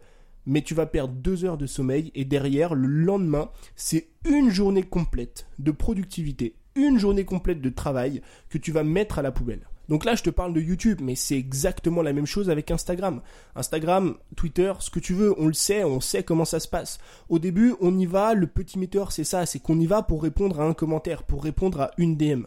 mais 0.45 0.62
tu 0.62 0.74
vas 0.74 0.86
perdre 0.86 1.13
deux 1.13 1.45
heures 1.45 1.57
de 1.57 1.66
sommeil 1.66 2.12
et 2.16 2.25
derrière, 2.25 2.75
le 2.75 2.88
lendemain, 2.88 3.50
c'est 3.75 4.10
une 4.27 4.50
journée 4.50 4.83
complète 4.83 5.48
de 5.60 5.72
productivité, 5.72 6.56
une 6.75 7.00
journée 7.00 7.25
complète 7.25 7.62
de 7.62 7.69
travail 7.69 8.22
que 8.50 8.57
tu 8.57 8.72
vas 8.72 8.83
mettre 8.83 9.19
à 9.19 9.22
la 9.22 9.31
poubelle. 9.31 9.68
Donc 9.89 10.05
là, 10.05 10.15
je 10.15 10.23
te 10.23 10.29
parle 10.29 10.53
de 10.53 10.61
YouTube, 10.61 10.99
mais 11.01 11.15
c'est 11.15 11.37
exactement 11.37 12.01
la 12.01 12.13
même 12.13 12.25
chose 12.25 12.49
avec 12.49 12.71
Instagram. 12.71 13.21
Instagram, 13.55 14.15
Twitter, 14.35 14.73
ce 14.79 14.89
que 14.89 14.99
tu 14.99 15.13
veux, 15.13 15.33
on 15.37 15.47
le 15.47 15.53
sait, 15.53 15.83
on 15.83 15.99
sait 15.99 16.23
comment 16.23 16.45
ça 16.45 16.59
se 16.59 16.67
passe. 16.67 16.97
Au 17.29 17.39
début, 17.39 17.75
on 17.81 17.97
y 17.97 18.05
va, 18.05 18.33
le 18.33 18.47
petit 18.47 18.79
metteur, 18.79 19.11
c'est 19.11 19.23
ça, 19.23 19.45
c'est 19.45 19.59
qu'on 19.59 19.79
y 19.79 19.85
va 19.85 20.01
pour 20.01 20.23
répondre 20.23 20.59
à 20.59 20.65
un 20.65 20.73
commentaire, 20.73 21.23
pour 21.23 21.43
répondre 21.43 21.81
à 21.81 21.91
une 21.97 22.17
DM. 22.17 22.45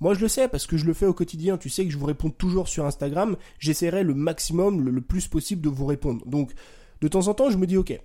Moi, 0.00 0.14
je 0.14 0.20
le 0.20 0.28
sais 0.28 0.48
parce 0.48 0.66
que 0.66 0.78
je 0.78 0.86
le 0.86 0.94
fais 0.94 1.06
au 1.06 1.12
quotidien. 1.12 1.58
Tu 1.58 1.68
sais 1.68 1.84
que 1.84 1.92
je 1.92 1.98
vous 1.98 2.06
réponds 2.06 2.30
toujours 2.30 2.68
sur 2.68 2.86
Instagram. 2.86 3.36
J'essaierai 3.58 4.02
le 4.02 4.14
maximum, 4.14 4.80
le, 4.80 5.00
plus 5.02 5.28
possible 5.28 5.60
de 5.60 5.68
vous 5.68 5.84
répondre. 5.84 6.24
Donc, 6.26 6.52
de 7.02 7.08
temps 7.08 7.28
en 7.28 7.34
temps, 7.34 7.50
je 7.50 7.58
me 7.58 7.66
dis, 7.66 7.76
ok, 7.76 8.00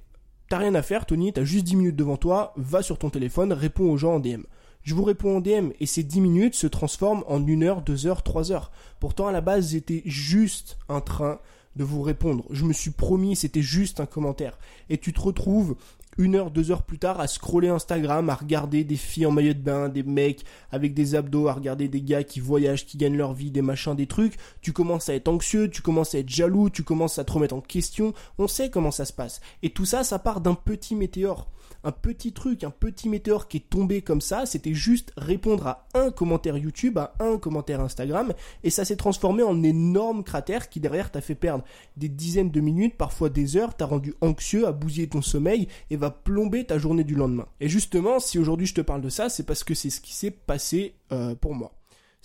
t'as 0.49 0.57
rien 0.57 0.75
à 0.75 0.81
faire, 0.81 1.05
Tony, 1.05 1.31
t'as 1.31 1.45
juste 1.45 1.65
10 1.65 1.77
minutes 1.77 1.95
devant 1.95 2.17
toi, 2.17 2.53
va 2.57 2.81
sur 2.81 2.97
ton 2.97 3.09
téléphone, 3.09 3.53
réponds 3.53 3.89
aux 3.89 3.97
gens 3.97 4.15
en 4.15 4.19
DM. 4.19 4.43
Je 4.85 4.93
vous 4.93 5.03
réponds 5.03 5.37
en 5.37 5.41
DM 5.41 5.71
et 5.79 5.87
ces 5.87 6.03
10 6.03 6.21
minutes 6.21 6.53
se 6.53 6.67
transforment 6.67 7.23
en 7.27 7.41
1 7.41 7.63
heure, 7.63 7.81
2 7.81 8.05
heures, 8.05 8.21
3 8.21 8.51
heures. 8.51 8.71
Pourtant, 8.99 9.25
à 9.25 9.31
la 9.31 9.41
base, 9.41 9.71
j'étais 9.71 10.03
juste 10.05 10.77
un 10.89 11.01
train 11.01 11.39
de 11.75 11.83
vous 11.83 12.03
répondre. 12.03 12.45
Je 12.51 12.65
me 12.65 12.71
suis 12.71 12.91
promis, 12.91 13.35
c'était 13.35 13.63
juste 13.63 13.99
un 13.99 14.05
commentaire. 14.05 14.59
Et 14.91 14.99
tu 14.99 15.11
te 15.11 15.19
retrouves 15.19 15.75
une 16.17 16.35
heure, 16.35 16.51
deux 16.51 16.71
heures 16.71 16.83
plus 16.83 17.00
tard 17.00 17.19
à 17.19 17.27
scroller 17.27 17.69
Instagram, 17.69 18.29
à 18.29 18.35
regarder 18.35 18.83
des 18.83 18.95
filles 18.95 19.25
en 19.25 19.31
maillot 19.31 19.53
de 19.53 19.59
bain, 19.59 19.89
des 19.89 20.03
mecs 20.03 20.45
avec 20.71 20.94
des 20.94 21.15
abdos, 21.15 21.47
à 21.47 21.53
regarder 21.53 21.88
des 21.88 22.01
gars 22.01 22.23
qui 22.23 22.39
voyagent, 22.39 22.85
qui 22.85 22.97
gagnent 22.97 23.17
leur 23.17 23.33
vie, 23.33 23.51
des 23.51 23.62
machins, 23.62 23.95
des 23.95 24.07
trucs. 24.07 24.35
Tu 24.62 24.73
commences 24.73 25.09
à 25.09 25.15
être 25.15 25.27
anxieux, 25.27 25.69
tu 25.69 25.81
commences 25.81 26.15
à 26.15 26.19
être 26.19 26.29
jaloux, 26.29 26.69
tu 26.69 26.83
commences 26.83 27.19
à 27.19 27.23
te 27.23 27.31
remettre 27.31 27.56
en 27.56 27.62
question. 27.62 28.13
On 28.38 28.47
sait 28.47 28.69
comment 28.69 28.91
ça 28.91 29.06
se 29.06 29.13
passe. 29.13 29.41
Et 29.63 29.71
tout 29.71 29.85
ça, 29.85 30.03
ça 30.03 30.19
part 30.19 30.41
d'un 30.41 30.56
petit 30.56 30.95
météore 30.95 31.50
un 31.85 31.91
petit 31.91 32.33
truc, 32.33 32.63
un 32.63 32.71
petit 32.71 33.09
météore 33.09 33.47
qui 33.47 33.57
est 33.57 33.69
tombé 33.69 34.01
comme 34.01 34.21
ça, 34.21 34.45
c'était 34.47 34.73
juste 34.73 35.12
répondre 35.17 35.67
à 35.67 35.88
un 35.94 36.09
commentaire 36.09 36.57
YouTube, 36.57 36.97
à 36.97 37.13
un 37.19 37.38
commentaire 37.38 37.79
Instagram, 37.79 38.33
et 38.63 38.71
ça 38.71 38.85
s'est 38.85 38.95
transformé 38.95 39.44
en 39.44 39.62
énorme 39.62 40.23
cratère 40.23 40.69
qui 40.69 40.79
derrière 40.79 41.12
t'a 41.12 41.21
fait 41.21 41.35
perdre 41.35 41.63
des 41.95 42.09
dizaines 42.09 42.50
de 42.50 42.59
minutes, 42.59 42.97
parfois 42.97 43.29
des 43.29 43.56
heures, 43.56 43.75
t'a 43.75 43.85
rendu 43.85 44.15
anxieux, 44.21 44.67
à 44.67 44.71
bousiller 44.71 45.07
ton 45.07 45.21
sommeil, 45.21 45.67
et 45.91 45.95
plomber 46.09 46.65
ta 46.65 46.77
journée 46.77 47.03
du 47.03 47.15
lendemain. 47.15 47.47
Et 47.59 47.69
justement, 47.69 48.19
si 48.19 48.39
aujourd'hui 48.39 48.67
je 48.67 48.73
te 48.73 48.81
parle 48.81 49.01
de 49.01 49.09
ça, 49.09 49.29
c'est 49.29 49.43
parce 49.43 49.63
que 49.63 49.73
c'est 49.73 49.89
ce 49.89 50.01
qui 50.01 50.13
s'est 50.13 50.31
passé 50.31 50.95
euh, 51.11 51.35
pour 51.35 51.55
moi. 51.55 51.73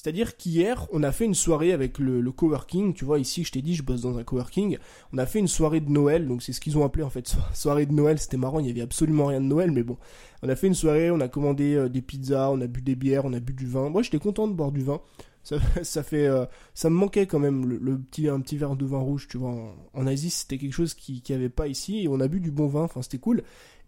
C'est-à-dire 0.03 0.39
qu'hier, 0.39 0.87
on 0.93 1.03
a 1.03 1.13
fait 1.13 1.27
une 1.27 1.35
soirée 1.35 1.75
avec 1.75 1.99
le, 1.99 2.23
coworking. 2.33 2.95
Tu 2.95 3.05
vois, 3.05 3.19
ici, 3.19 3.45
je 3.45 3.53
t'ai 3.53 3.61
dit, 3.61 3.75
je 3.75 3.83
bosse 3.83 4.01
dans 4.01 4.17
un 4.17 4.25
coworking. 4.25 4.79
On 5.13 5.19
a 5.19 5.27
fait 5.27 5.41
une 5.41 5.47
soirée 5.47 5.81
de 5.81 5.91
Noël. 5.91 6.27
Donc, 6.27 6.43
c'est 6.43 6.55
ce 6.55 6.61
qu'ils 6.63 6.79
ont 6.79 6.85
appelé, 6.87 7.05
en 7.05 7.11
fait, 7.11 7.37
soirée 7.53 7.85
de 7.85 7.93
Noël. 7.93 8.19
C'était 8.19 8.39
marrant. 8.39 8.61
Il 8.61 8.67
y 8.67 8.71
avait 8.71 8.81
absolument 8.81 9.27
rien 9.27 9.43
de 9.43 9.47
Noël. 9.47 9.73
Mais 9.73 9.83
bon. 9.83 9.99
On 10.43 10.49
a 10.49 10.57
fait 10.57 10.69
une 10.69 10.75
soirée. 10.75 11.11
On 11.11 11.21
a 11.21 11.29
commandé 11.29 11.75
euh, 11.75 11.91
des 11.91 12.01
pizzas. 12.01 12.49
On 12.51 12.63
a 12.63 12.67
bu 12.67 12.81
des 12.81 12.95
bières. 12.95 13.27
On 13.27 13.35
a 13.35 13.41
bu 13.41 13.53
du 13.53 13.67
vin. 13.67 13.91
Moi, 13.91 14.01
j'étais 14.01 14.19
content 14.19 14.49
de 14.49 14.55
boire 14.55 14.73
du 14.73 14.83
vin. 14.83 15.03
Ça, 15.83 16.03
fait, 16.03 16.27
euh, 16.27 16.45
ça 16.75 16.91
me 16.91 16.95
manquait 16.95 17.27
quand 17.27 17.39
même 17.39 17.67
le, 17.67 17.99
petit, 17.99 18.29
un 18.29 18.41
petit 18.41 18.57
verre 18.57 18.77
de 18.77 18.85
vin 18.85 18.99
rouge, 18.99 19.27
tu 19.29 19.39
vois. 19.39 19.75
En, 19.95 20.07
Asie, 20.07 20.31
c'était 20.31 20.59
quelque 20.59 20.75
chose 20.75 20.95
qui, 20.95 21.23
qui 21.23 21.33
avait 21.33 21.49
pas 21.49 21.67
ici. 21.67 22.03
Et 22.03 22.09
on 22.09 22.21
a 22.21 22.29
bu 22.29 22.41
du 22.41 22.51
bon 22.51 22.69
vin. 22.69 22.83
Enfin, 22.83 23.03
c'était 23.03 23.19
cool. 23.19 23.43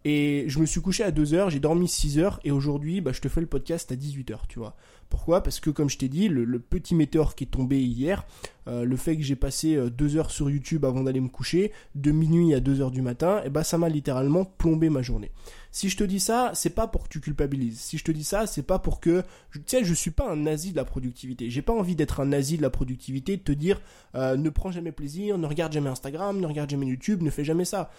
Et 0.05 0.45
je 0.49 0.59
me 0.59 0.67
suis 0.67 0.81
couché 0.81 1.05
à 1.05 1.13
2h, 1.13 1.51
j'ai 1.51 1.61
dormi 1.61 1.87
6 1.87 2.19
heures, 2.19 2.41
et 2.45 2.51
aujourd'hui, 2.51 3.01
bah, 3.01 3.13
je 3.13 3.21
te 3.21 3.29
fais 3.29 3.41
le 3.41 3.47
podcast 3.47 3.93
à 3.93 3.95
18h, 3.95 4.47
tu 4.49 4.59
vois. 4.59 4.77
Pourquoi? 5.09 5.43
Parce 5.43 5.61
que, 5.61 5.71
comme 5.71 5.91
je 5.91 5.99
t'ai 5.99 6.09
dit, 6.09 6.29
le, 6.29 6.59
petit 6.59 6.95
météore 6.95 7.35
qui 7.35 7.45
est 7.45 7.49
tombé 7.49 7.81
hier, 7.81 8.25
euh, 8.67 8.85
le 8.85 8.97
fait 8.97 9.17
que 9.17 9.23
j'ai 9.23 9.37
passé 9.37 9.77
2 9.77 10.17
euh, 10.17 10.19
heures 10.19 10.31
sur 10.31 10.51
YouTube 10.51 10.85
avant 10.85 11.03
d'aller 11.03 11.21
me 11.21 11.29
coucher, 11.29 11.71
de 11.95 12.11
minuit 12.11 12.55
à 12.55 12.61
2 12.61 12.81
heures 12.81 12.91
du 12.91 13.03
matin, 13.03 13.39
et 13.39 13.43
eh 13.47 13.51
bah 13.51 13.63
ça 13.63 13.79
m'a 13.79 13.89
littéralement 13.89 14.45
plombé 14.45 14.89
ma 14.91 15.03
journée. 15.03 15.31
Si 15.71 15.89
je 15.89 15.97
te 15.97 16.05
dis 16.05 16.21
ça, 16.21 16.51
c'est 16.55 16.75
pas 16.75 16.87
pour 16.87 17.05
que 17.05 17.09
tu 17.09 17.21
culpabilises. 17.21 17.79
Si 17.81 17.99
je 17.99 18.05
te 18.05 18.11
dis 18.13 18.25
ça, 18.25 18.47
c'est 18.47 18.63
pas 18.63 18.79
pour 18.79 19.01
que, 19.01 19.23
tu 19.53 19.63
sais, 19.67 19.85
je 19.85 19.95
suis 19.95 20.11
pas 20.11 20.31
un 20.31 20.37
nazi 20.37 20.73
de 20.73 20.77
la 20.77 20.85
productivité. 20.85 21.51
J'ai 21.51 21.63
pas 21.63 21.73
envie 21.73 21.95
d'être 21.95 22.21
un 22.21 22.27
nazi 22.27 22.57
de 22.57 22.63
la 22.63 22.71
productivité, 22.71 23.37
de 23.37 23.43
te 23.43 23.53
dire, 23.53 23.81
euh, 24.15 24.37
ne 24.37 24.51
prends 24.51 24.71
jamais 24.73 24.93
plaisir, 24.93 25.39
ne 25.39 25.47
regarde 25.47 25.73
jamais 25.73 25.91
Instagram, 25.91 26.41
ne 26.41 26.47
regarde 26.47 26.71
jamais 26.71 26.87
YouTube, 26.87 27.23
ne 27.23 27.31
fais 27.31 27.45
jamais 27.45 27.65
ça. 27.65 27.91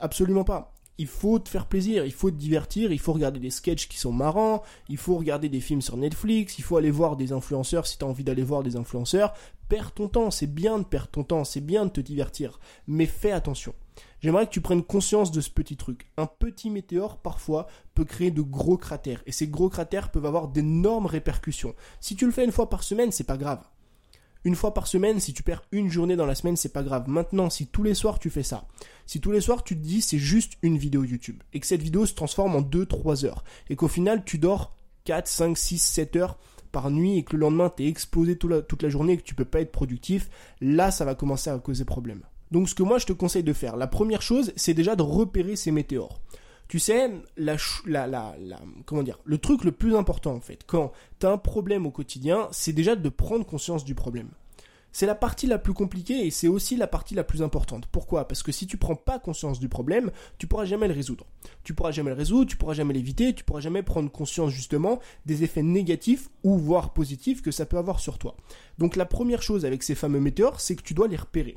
Absolument 0.00 0.44
pas 0.44 0.74
il 0.98 1.06
faut 1.06 1.38
te 1.38 1.48
faire 1.48 1.66
plaisir, 1.66 2.04
il 2.04 2.12
faut 2.12 2.30
te 2.30 2.36
divertir, 2.36 2.92
il 2.92 2.98
faut 2.98 3.12
regarder 3.12 3.40
des 3.40 3.50
sketchs 3.50 3.88
qui 3.88 3.98
sont 3.98 4.12
marrants, 4.12 4.62
il 4.88 4.96
faut 4.96 5.16
regarder 5.16 5.48
des 5.48 5.60
films 5.60 5.82
sur 5.82 5.96
Netflix, 5.96 6.58
il 6.58 6.64
faut 6.64 6.76
aller 6.76 6.90
voir 6.90 7.16
des 7.16 7.32
influenceurs 7.32 7.86
si 7.86 7.98
tu 7.98 8.04
as 8.04 8.08
envie 8.08 8.24
d'aller 8.24 8.42
voir 8.42 8.62
des 8.62 8.76
influenceurs. 8.76 9.34
Perds 9.68 9.92
ton 9.92 10.08
temps, 10.08 10.30
c'est 10.30 10.46
bien 10.46 10.78
de 10.78 10.84
perdre 10.84 11.08
ton 11.08 11.24
temps, 11.24 11.44
c'est 11.44 11.60
bien 11.60 11.86
de 11.86 11.90
te 11.90 12.00
divertir, 12.00 12.60
mais 12.86 13.06
fais 13.06 13.32
attention. 13.32 13.74
J'aimerais 14.20 14.46
que 14.46 14.52
tu 14.52 14.60
prennes 14.60 14.82
conscience 14.82 15.32
de 15.32 15.40
ce 15.40 15.50
petit 15.50 15.76
truc. 15.76 16.06
Un 16.16 16.26
petit 16.26 16.70
météore, 16.70 17.18
parfois, 17.18 17.66
peut 17.94 18.04
créer 18.04 18.30
de 18.30 18.42
gros 18.42 18.76
cratères, 18.76 19.22
et 19.26 19.32
ces 19.32 19.48
gros 19.48 19.68
cratères 19.68 20.10
peuvent 20.10 20.26
avoir 20.26 20.48
d'énormes 20.48 21.06
répercussions. 21.06 21.74
Si 22.00 22.16
tu 22.16 22.24
le 22.26 22.32
fais 22.32 22.44
une 22.44 22.52
fois 22.52 22.70
par 22.70 22.82
semaine, 22.82 23.12
c'est 23.12 23.24
pas 23.24 23.36
grave 23.36 23.60
une 24.44 24.54
fois 24.54 24.74
par 24.74 24.86
semaine, 24.86 25.20
si 25.20 25.32
tu 25.32 25.42
perds 25.42 25.64
une 25.72 25.90
journée 25.90 26.16
dans 26.16 26.26
la 26.26 26.34
semaine, 26.34 26.56
c'est 26.56 26.72
pas 26.72 26.82
grave. 26.82 27.08
Maintenant, 27.08 27.50
si 27.50 27.66
tous 27.66 27.82
les 27.82 27.94
soirs 27.94 28.18
tu 28.18 28.30
fais 28.30 28.42
ça, 28.42 28.66
si 29.06 29.20
tous 29.20 29.32
les 29.32 29.40
soirs 29.40 29.64
tu 29.64 29.76
te 29.76 29.82
dis 29.82 30.02
c'est 30.02 30.18
juste 30.18 30.54
une 30.62 30.78
vidéo 30.78 31.04
YouTube, 31.04 31.42
et 31.52 31.60
que 31.60 31.66
cette 31.66 31.82
vidéo 31.82 32.06
se 32.06 32.14
transforme 32.14 32.56
en 32.56 32.62
2-3 32.62 33.24
heures, 33.24 33.44
et 33.70 33.76
qu'au 33.76 33.88
final 33.88 34.24
tu 34.24 34.38
dors 34.38 34.74
4, 35.04 35.26
5, 35.26 35.56
6, 35.56 35.78
7 35.78 36.16
heures 36.16 36.38
par 36.72 36.90
nuit, 36.90 37.18
et 37.18 37.24
que 37.24 37.36
le 37.36 37.40
lendemain 37.40 37.70
t'es 37.70 37.86
explosé 37.86 38.36
toute 38.36 38.50
la, 38.50 38.62
toute 38.62 38.82
la 38.82 38.88
journée 38.88 39.14
et 39.14 39.16
que 39.16 39.22
tu 39.22 39.34
peux 39.34 39.44
pas 39.44 39.60
être 39.60 39.72
productif, 39.72 40.28
là 40.60 40.90
ça 40.90 41.04
va 41.04 41.14
commencer 41.14 41.50
à 41.50 41.58
causer 41.58 41.84
problème. 41.84 42.22
Donc 42.50 42.68
ce 42.68 42.74
que 42.74 42.82
moi 42.82 42.98
je 42.98 43.06
te 43.06 43.12
conseille 43.12 43.42
de 43.42 43.52
faire, 43.52 43.76
la 43.76 43.86
première 43.86 44.22
chose, 44.22 44.52
c'est 44.56 44.74
déjà 44.74 44.94
de 44.94 45.02
repérer 45.02 45.56
ces 45.56 45.70
météores. 45.70 46.20
Tu 46.74 46.80
sais, 46.80 47.08
la, 47.36 47.56
la, 47.86 48.08
la, 48.08 48.34
comment 48.84 49.04
dire, 49.04 49.20
le 49.24 49.38
truc 49.38 49.62
le 49.62 49.70
plus 49.70 49.94
important 49.94 50.34
en 50.34 50.40
fait, 50.40 50.64
quand 50.66 50.90
tu 51.20 51.26
as 51.26 51.30
un 51.30 51.38
problème 51.38 51.86
au 51.86 51.92
quotidien, 51.92 52.48
c'est 52.50 52.72
déjà 52.72 52.96
de 52.96 53.08
prendre 53.08 53.46
conscience 53.46 53.84
du 53.84 53.94
problème. 53.94 54.30
C'est 54.90 55.06
la 55.06 55.14
partie 55.14 55.46
la 55.46 55.58
plus 55.58 55.72
compliquée 55.72 56.26
et 56.26 56.32
c'est 56.32 56.48
aussi 56.48 56.76
la 56.76 56.88
partie 56.88 57.14
la 57.14 57.22
plus 57.22 57.42
importante. 57.42 57.86
Pourquoi? 57.86 58.26
Parce 58.26 58.42
que 58.42 58.50
si 58.50 58.66
tu 58.66 58.76
prends 58.76 58.96
pas 58.96 59.20
conscience 59.20 59.60
du 59.60 59.68
problème, 59.68 60.10
tu 60.36 60.48
pourras 60.48 60.64
jamais 60.64 60.88
le 60.88 60.94
résoudre. 60.94 61.26
Tu 61.62 61.74
pourras 61.74 61.92
jamais 61.92 62.10
le 62.10 62.16
résoudre, 62.16 62.50
tu 62.50 62.56
pourras 62.56 62.74
jamais 62.74 62.94
l'éviter, 62.94 63.32
tu 63.36 63.44
pourras 63.44 63.60
jamais 63.60 63.84
prendre 63.84 64.10
conscience 64.10 64.50
justement 64.50 64.98
des 65.26 65.44
effets 65.44 65.62
négatifs 65.62 66.28
ou 66.42 66.58
voire 66.58 66.92
positifs 66.92 67.40
que 67.40 67.52
ça 67.52 67.66
peut 67.66 67.78
avoir 67.78 68.00
sur 68.00 68.18
toi. 68.18 68.36
Donc 68.78 68.96
la 68.96 69.06
première 69.06 69.42
chose 69.42 69.64
avec 69.64 69.84
ces 69.84 69.94
fameux 69.94 70.18
météores, 70.18 70.58
c'est 70.58 70.74
que 70.74 70.82
tu 70.82 70.94
dois 70.94 71.06
les 71.06 71.14
repérer. 71.14 71.56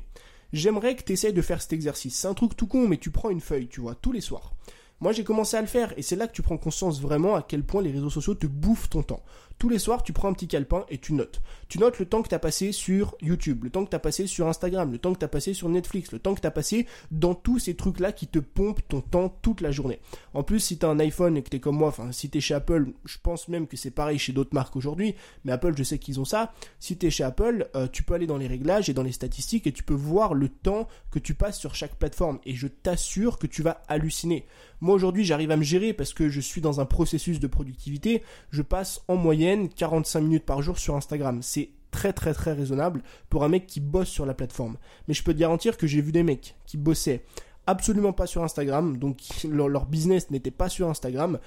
J'aimerais 0.52 0.94
que 0.94 1.02
tu 1.02 1.12
essayes 1.12 1.32
de 1.32 1.42
faire 1.42 1.60
cet 1.60 1.72
exercice. 1.72 2.16
C'est 2.16 2.28
un 2.28 2.34
truc 2.34 2.56
tout 2.56 2.68
con, 2.68 2.86
mais 2.86 2.98
tu 2.98 3.10
prends 3.10 3.30
une 3.30 3.40
feuille, 3.40 3.66
tu 3.66 3.80
vois, 3.80 3.96
tous 3.96 4.12
les 4.12 4.20
soirs. 4.20 4.54
Moi, 5.00 5.12
j'ai 5.12 5.22
commencé 5.22 5.56
à 5.56 5.60
le 5.60 5.68
faire 5.68 5.94
et 5.96 6.02
c'est 6.02 6.16
là 6.16 6.26
que 6.26 6.32
tu 6.32 6.42
prends 6.42 6.56
conscience 6.56 7.00
vraiment 7.00 7.36
à 7.36 7.42
quel 7.42 7.62
point 7.62 7.82
les 7.82 7.92
réseaux 7.92 8.10
sociaux 8.10 8.34
te 8.34 8.48
bouffent 8.48 8.90
ton 8.90 9.02
temps. 9.04 9.22
tous 9.58 9.68
les 9.68 9.78
soirs, 9.80 10.04
tu 10.04 10.12
prends 10.12 10.28
un 10.28 10.32
petit 10.32 10.46
calepin 10.46 10.84
et 10.88 10.98
tu 10.98 11.12
notes. 11.12 11.40
Tu 11.68 11.80
notes 11.80 11.98
le 11.98 12.06
temps 12.06 12.22
que 12.22 12.28
tu 12.28 12.34
as 12.34 12.38
passé 12.38 12.70
sur 12.70 13.16
YouTube, 13.20 13.64
le 13.64 13.70
temps 13.70 13.84
que 13.84 13.90
tu 13.90 13.96
as 13.96 14.00
passé 14.00 14.28
sur 14.28 14.46
Instagram, 14.46 14.92
le 14.92 14.98
temps 14.98 15.12
que 15.12 15.18
tu 15.18 15.24
as 15.24 15.28
passé 15.28 15.52
sur 15.52 15.68
Netflix, 15.68 16.12
le 16.12 16.20
temps 16.20 16.34
que 16.34 16.40
tu 16.40 16.46
as 16.46 16.52
passé 16.52 16.86
dans 17.10 17.34
tous 17.34 17.58
ces 17.58 17.74
trucs-là 17.74 18.12
qui 18.12 18.28
te 18.28 18.38
pompent 18.38 18.86
ton 18.88 19.00
temps 19.00 19.28
toute 19.42 19.60
la 19.60 19.72
journée. 19.72 19.98
En 20.32 20.44
plus, 20.44 20.60
si 20.60 20.78
tu 20.78 20.86
as 20.86 20.88
un 20.88 21.00
iPhone 21.00 21.36
et 21.36 21.42
que 21.42 21.50
tu 21.50 21.56
es 21.56 21.60
comme 21.60 21.76
moi, 21.76 21.88
enfin, 21.88 22.12
si 22.12 22.30
tu 22.30 22.38
es 22.38 22.40
chez 22.40 22.54
Apple, 22.54 22.92
je 23.04 23.18
pense 23.22 23.48
même 23.48 23.66
que 23.66 23.76
c'est 23.76 23.90
pareil 23.90 24.18
chez 24.18 24.32
d'autres 24.32 24.54
marques 24.54 24.76
aujourd'hui, 24.76 25.16
mais 25.44 25.52
Apple, 25.52 25.74
je 25.76 25.82
sais 25.82 25.98
qu'ils 25.98 26.20
ont 26.20 26.24
ça. 26.24 26.52
Si 26.78 26.96
tu 26.96 27.06
es 27.06 27.10
chez 27.10 27.24
Apple, 27.24 27.68
euh, 27.74 27.88
tu 27.88 28.04
peux 28.04 28.14
aller 28.14 28.28
dans 28.28 28.38
les 28.38 28.46
réglages 28.46 28.88
et 28.88 28.94
dans 28.94 29.02
les 29.02 29.12
statistiques 29.12 29.66
et 29.66 29.72
tu 29.72 29.82
peux 29.82 29.94
voir 29.94 30.34
le 30.34 30.48
temps 30.48 30.86
que 31.10 31.18
tu 31.18 31.34
passes 31.34 31.58
sur 31.58 31.74
chaque 31.74 31.96
plateforme. 31.96 32.38
Et 32.44 32.54
je 32.54 32.68
t'assure 32.68 33.38
que 33.38 33.48
tu 33.48 33.62
vas 33.62 33.82
halluciner. 33.88 34.46
Aujourd'hui 34.92 35.24
j'arrive 35.24 35.50
à 35.50 35.56
me 35.56 35.62
gérer 35.62 35.92
parce 35.92 36.12
que 36.12 36.28
je 36.28 36.40
suis 36.40 36.60
dans 36.60 36.80
un 36.80 36.86
processus 36.86 37.40
de 37.40 37.46
productivité. 37.46 38.22
Je 38.50 38.62
passe 38.62 39.02
en 39.08 39.16
moyenne 39.16 39.68
45 39.68 40.20
minutes 40.20 40.46
par 40.46 40.62
jour 40.62 40.78
sur 40.78 40.94
Instagram. 40.96 41.40
C'est 41.42 41.70
très 41.90 42.12
très 42.12 42.34
très 42.34 42.52
raisonnable 42.52 43.02
pour 43.30 43.44
un 43.44 43.48
mec 43.48 43.66
qui 43.66 43.80
bosse 43.80 44.08
sur 44.08 44.26
la 44.26 44.34
plateforme. 44.34 44.76
Mais 45.06 45.14
je 45.14 45.22
peux 45.22 45.32
te 45.32 45.38
garantir 45.38 45.76
que 45.76 45.86
j'ai 45.86 46.00
vu 46.00 46.12
des 46.12 46.22
mecs 46.22 46.54
qui 46.66 46.76
bossaient 46.76 47.24
absolument 47.68 48.14
pas 48.14 48.26
sur 48.26 48.42
Instagram, 48.42 48.96
donc 48.96 49.20
leur, 49.44 49.86
business 49.86 50.30
n'était 50.30 50.50
pas 50.50 50.70
sur 50.70 50.88
Instagram. 50.88 51.38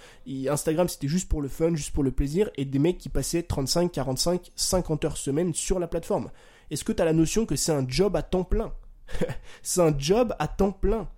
Instagram 0.47 0.87
c'était 0.87 1.07
juste 1.07 1.27
pour 1.27 1.41
le 1.41 1.47
fun, 1.47 1.75
juste 1.75 1.91
pour 1.91 2.03
le 2.03 2.11
plaisir, 2.11 2.49
et 2.57 2.65
des 2.65 2.79
mecs 2.79 2.99
qui 2.99 3.09
passaient 3.09 3.43
35, 3.43 3.91
45, 3.91 4.51
50 4.55 5.05
heures 5.05 5.17
semaine 5.17 5.53
sur 5.53 5.79
la 5.79 5.87
plateforme. 5.87 6.29
Est-ce 6.69 6.83
que 6.83 6.91
tu 6.91 7.01
as 7.01 7.05
la 7.05 7.13
notion 7.13 7.45
que 7.45 7.55
c'est 7.55 7.71
un 7.71 7.85
job 7.87 8.15
à 8.15 8.21
temps 8.21 8.43
plein? 8.43 8.71
C'est 9.61 9.81
un 9.81 9.93
job 9.97 10.33
à 10.39 10.47
temps 10.47 10.71
plein. 10.71 11.09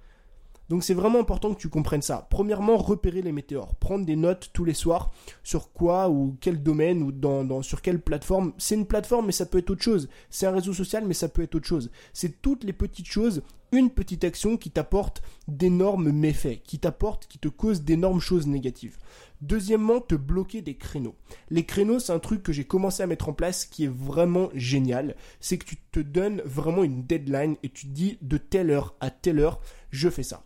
Donc 0.70 0.84
c'est 0.84 0.93
vraiment 0.93 1.20
important 1.20 1.53
que 1.53 1.60
tu 1.60 1.70
comprennes 1.70 2.01
ça. 2.01 2.27
Premièrement, 2.29 2.77
repérer 2.77 3.22
les 3.22 3.32
météores, 3.32 3.75
prendre 3.75 4.05
des 4.05 4.15
notes 4.15 4.50
tous 4.53 4.65
les 4.65 4.74
soirs 4.74 5.12
sur 5.43 5.72
quoi 5.72 6.10
ou 6.10 6.38
quel 6.39 6.63
domaine 6.63 7.03
ou 7.03 7.12
dans, 7.12 7.62
sur 7.62 7.82
quelle 7.82 8.01
plateforme. 8.01 8.53
C'est 8.58 8.75
une 8.75 8.88
plateforme 8.88 9.25
mais 9.25 9.32
ça 9.32 9.46
peut 9.46 9.58
être 9.58 9.72
autre 9.72 9.84
chose. 9.84 10.10
C'est 10.29 10.46
un 10.46 10.51
réseau 10.51 10.74
social 10.74 11.03
mais 11.05 11.13
ça 11.13 11.27
peut 11.27 11.43
être 11.43 11.55
autre 11.55 11.67
chose. 11.67 11.91
C'est 12.13 12.41
toutes 12.41 12.63
les 12.63 12.74
petites 12.74 13.08
choses, 13.08 13.43
une 13.74 13.89
petite 13.89 14.24
action 14.24 14.55
qui 14.55 14.72
t'apporte 14.72 15.22
d'énormes 15.48 16.12
méfaits, 16.12 16.62
qui 16.63 16.79
t'apporte, 16.79 17.27
qui 17.27 17.39
te 17.39 17.50
cause 17.50 17.82
d'énormes 17.82 18.22
choses 18.22 18.48
négatives. 18.48 18.98
Deuxièmement, 19.41 20.00
te 20.00 20.15
bloquer 20.15 20.62
des 20.62 20.77
créneaux. 20.77 21.15
Les 21.50 21.65
créneaux, 21.65 22.00
c'est 22.00 22.13
un 22.13 22.20
truc 22.20 22.43
que 22.43 22.53
j'ai 22.53 22.63
commencé 22.63 23.03
à 23.03 23.08
mettre 23.08 23.27
en 23.27 23.34
place 23.34 23.65
qui 23.65 23.86
est 23.86 23.93
vraiment 23.93 24.50
génial. 24.53 25.15
C'est 25.41 25.58
que 25.58 25.65
tu 25.65 25.75
te 25.91 26.00
donnes 26.00 26.41
vraiment 26.46 26.84
une 26.84 27.03
deadline 27.03 27.58
et 27.63 27.70
tu 27.70 27.88
te 27.88 27.91
dis 27.91 28.17
de 28.22 28.38
telle 28.38 28.70
heure 28.70 28.96
à 29.01 29.10
telle 29.10 29.39
heure, 29.39 29.60
je 29.91 30.10
fais 30.10 30.24
ça. 30.24 30.43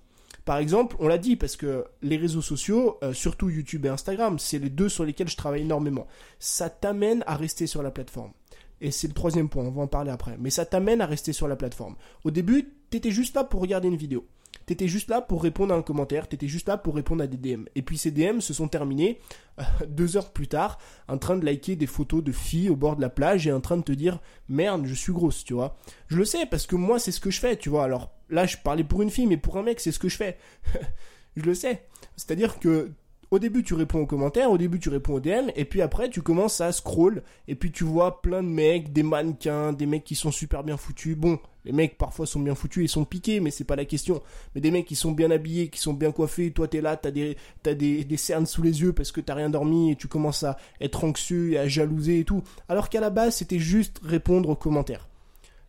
Par 0.47 0.59
exemple, 0.59 0.95
on 0.99 1.09
l'a 1.09 1.17
dit 1.17 1.35
parce 1.35 1.57
que 1.57 1.83
les 2.01 2.15
réseaux 2.15 2.41
sociaux, 2.41 2.99
euh, 3.03 3.11
surtout 3.11 3.49
YouTube 3.49 3.85
et 3.85 3.89
Instagram, 3.89 4.39
c'est 4.39 4.59
les 4.59 4.69
deux 4.69 4.87
sur 4.87 5.03
lesquels 5.03 5.27
je 5.27 5.35
travaille 5.35 5.63
énormément. 5.63 6.07
Ça 6.39 6.69
t'amène 6.69 7.21
à 7.27 7.35
rester 7.35 7.67
sur 7.67 7.83
la 7.83 7.91
plateforme. 7.91 8.31
Et 8.79 8.91
c'est 8.91 9.09
le 9.09 9.13
troisième 9.13 9.49
point, 9.49 9.65
on 9.65 9.71
va 9.71 9.81
en 9.81 9.87
parler 9.87 10.09
après. 10.09 10.37
Mais 10.39 10.49
ça 10.49 10.65
t'amène 10.65 11.01
à 11.01 11.05
rester 11.05 11.33
sur 11.33 11.49
la 11.49 11.57
plateforme. 11.57 11.97
Au 12.23 12.31
début, 12.31 12.71
t'étais 12.89 13.11
juste 13.11 13.35
là 13.35 13.43
pour 13.43 13.59
regarder 13.59 13.89
une 13.89 13.97
vidéo. 13.97 14.25
T'étais 14.67 14.89
juste 14.89 15.09
là 15.09 15.21
pour 15.21 15.41
répondre 15.41 15.73
à 15.73 15.77
un 15.77 15.81
commentaire, 15.81 16.27
t'étais 16.27 16.49
juste 16.49 16.67
là 16.67 16.77
pour 16.77 16.95
répondre 16.95 17.23
à 17.23 17.27
des 17.27 17.37
DM. 17.37 17.63
Et 17.75 17.81
puis 17.81 17.97
ces 17.97 18.11
DM 18.11 18.41
se 18.41 18.53
sont 18.53 18.67
terminés 18.67 19.21
euh, 19.59 19.63
deux 19.87 20.17
heures 20.17 20.33
plus 20.33 20.49
tard, 20.49 20.77
en 21.07 21.17
train 21.17 21.37
de 21.37 21.45
liker 21.45 21.77
des 21.77 21.87
photos 21.87 22.21
de 22.21 22.33
filles 22.33 22.69
au 22.69 22.75
bord 22.75 22.97
de 22.97 23.01
la 23.01 23.09
plage 23.09 23.47
et 23.47 23.53
en 23.53 23.61
train 23.61 23.77
de 23.77 23.83
te 23.83 23.93
dire 23.93 24.19
merde, 24.49 24.85
je 24.85 24.93
suis 24.93 25.13
grosse, 25.13 25.45
tu 25.45 25.53
vois. 25.53 25.77
Je 26.07 26.17
le 26.17 26.25
sais 26.25 26.45
parce 26.45 26.67
que 26.67 26.75
moi 26.75 26.99
c'est 26.99 27.13
ce 27.13 27.21
que 27.21 27.31
je 27.31 27.39
fais, 27.39 27.55
tu 27.55 27.69
vois. 27.69 27.85
Alors 27.85 28.11
là, 28.29 28.45
je 28.45 28.57
parlais 28.57 28.83
pour 28.83 29.01
une 29.01 29.09
fille, 29.09 29.25
mais 29.25 29.37
pour 29.37 29.57
un 29.57 29.63
mec, 29.63 29.79
c'est 29.79 29.93
ce 29.93 29.99
que 29.99 30.09
je 30.09 30.17
fais. 30.17 30.37
je 31.37 31.43
le 31.43 31.55
sais. 31.55 31.87
C'est-à-dire 32.17 32.59
que 32.59 32.91
au 33.31 33.39
début 33.39 33.63
tu 33.63 33.73
réponds 33.73 34.01
aux 34.01 34.05
commentaires, 34.05 34.51
au 34.51 34.57
début 34.57 34.79
tu 34.79 34.89
réponds 34.89 35.15
aux 35.15 35.19
DM, 35.19 35.49
et 35.55 35.65
puis 35.65 35.81
après 35.81 36.09
tu 36.09 36.21
commences 36.21 36.61
à 36.61 36.71
scroll, 36.71 37.23
et 37.47 37.55
puis 37.55 37.71
tu 37.71 37.83
vois 37.83 38.21
plein 38.21 38.41
de 38.41 38.47
mecs, 38.47 38.93
des 38.93 39.03
mannequins, 39.03 39.73
des 39.73 39.85
mecs 39.85 40.03
qui 40.03 40.15
sont 40.15 40.31
super 40.31 40.63
bien 40.63 40.77
foutus. 40.77 41.17
Bon, 41.17 41.39
les 41.65 41.73
mecs 41.73 41.97
parfois 41.97 42.25
sont 42.25 42.39
bien 42.39 42.55
foutus 42.55 42.85
et 42.85 42.87
sont 42.87 43.03
piqués, 43.03 43.41
mais 43.41 43.51
c'est 43.51 43.65
pas 43.65 43.75
la 43.75 43.85
question. 43.85 44.21
Mais 44.55 44.61
des 44.61 44.71
mecs 44.71 44.85
qui 44.85 44.95
sont 44.95 45.11
bien 45.11 45.29
habillés, 45.31 45.67
qui 45.67 45.79
sont 45.79 45.93
bien 45.93 46.11
coiffés, 46.11 46.51
toi 46.51 46.67
t'es 46.67 46.81
là, 46.81 46.95
t'as 46.95 47.11
des, 47.11 47.35
t'as 47.63 47.73
des, 47.73 48.05
cernes 48.17 48.45
sous 48.45 48.61
les 48.61 48.81
yeux 48.81 48.93
parce 48.93 49.11
que 49.11 49.21
t'as 49.21 49.35
rien 49.35 49.49
dormi 49.49 49.91
et 49.91 49.95
tu 49.95 50.07
commences 50.07 50.43
à 50.43 50.57
être 50.79 51.03
anxieux 51.03 51.51
et 51.51 51.57
à 51.57 51.67
jalouser 51.67 52.19
et 52.19 52.23
tout. 52.23 52.43
Alors 52.69 52.89
qu'à 52.89 53.01
la 53.01 53.09
base 53.09 53.35
c'était 53.35 53.59
juste 53.59 53.99
répondre 54.03 54.49
aux 54.49 54.55
commentaires. 54.55 55.09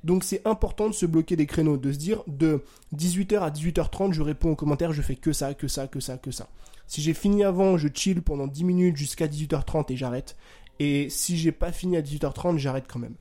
Donc 0.04 0.22
c'est 0.22 0.46
important 0.46 0.88
de 0.88 0.94
se 0.94 1.06
bloquer 1.06 1.34
des 1.34 1.46
créneaux, 1.46 1.76
de 1.76 1.90
se 1.90 1.98
dire 1.98 2.22
de 2.28 2.62
18h 2.96 3.40
à 3.40 3.50
18h30 3.50 4.12
je 4.12 4.22
réponds 4.22 4.52
aux 4.52 4.56
commentaires, 4.56 4.92
je 4.92 5.02
fais 5.02 5.16
que 5.16 5.32
ça, 5.32 5.54
que 5.54 5.66
ça, 5.66 5.88
que 5.88 5.98
ça, 5.98 6.16
que 6.16 6.30
ça. 6.30 6.48
Si 6.88 7.02
j'ai 7.02 7.14
fini 7.14 7.45
avant, 7.45 7.76
je 7.76 7.88
chill 7.92 8.23
pendant 8.23 8.47
10 8.47 8.64
minutes 8.64 8.97
jusqu'à 8.97 9.26
18h30 9.28 9.92
et 9.92 9.97
j'arrête. 9.97 10.37
Et 10.80 11.11
si 11.11 11.37
j'ai 11.37 11.52
pas 11.52 11.71
fini 11.71 11.97
à 11.97 12.02
18h30, 12.02 12.57
j'arrête 12.57 12.87
quand 12.88 12.99
même. 12.99 13.14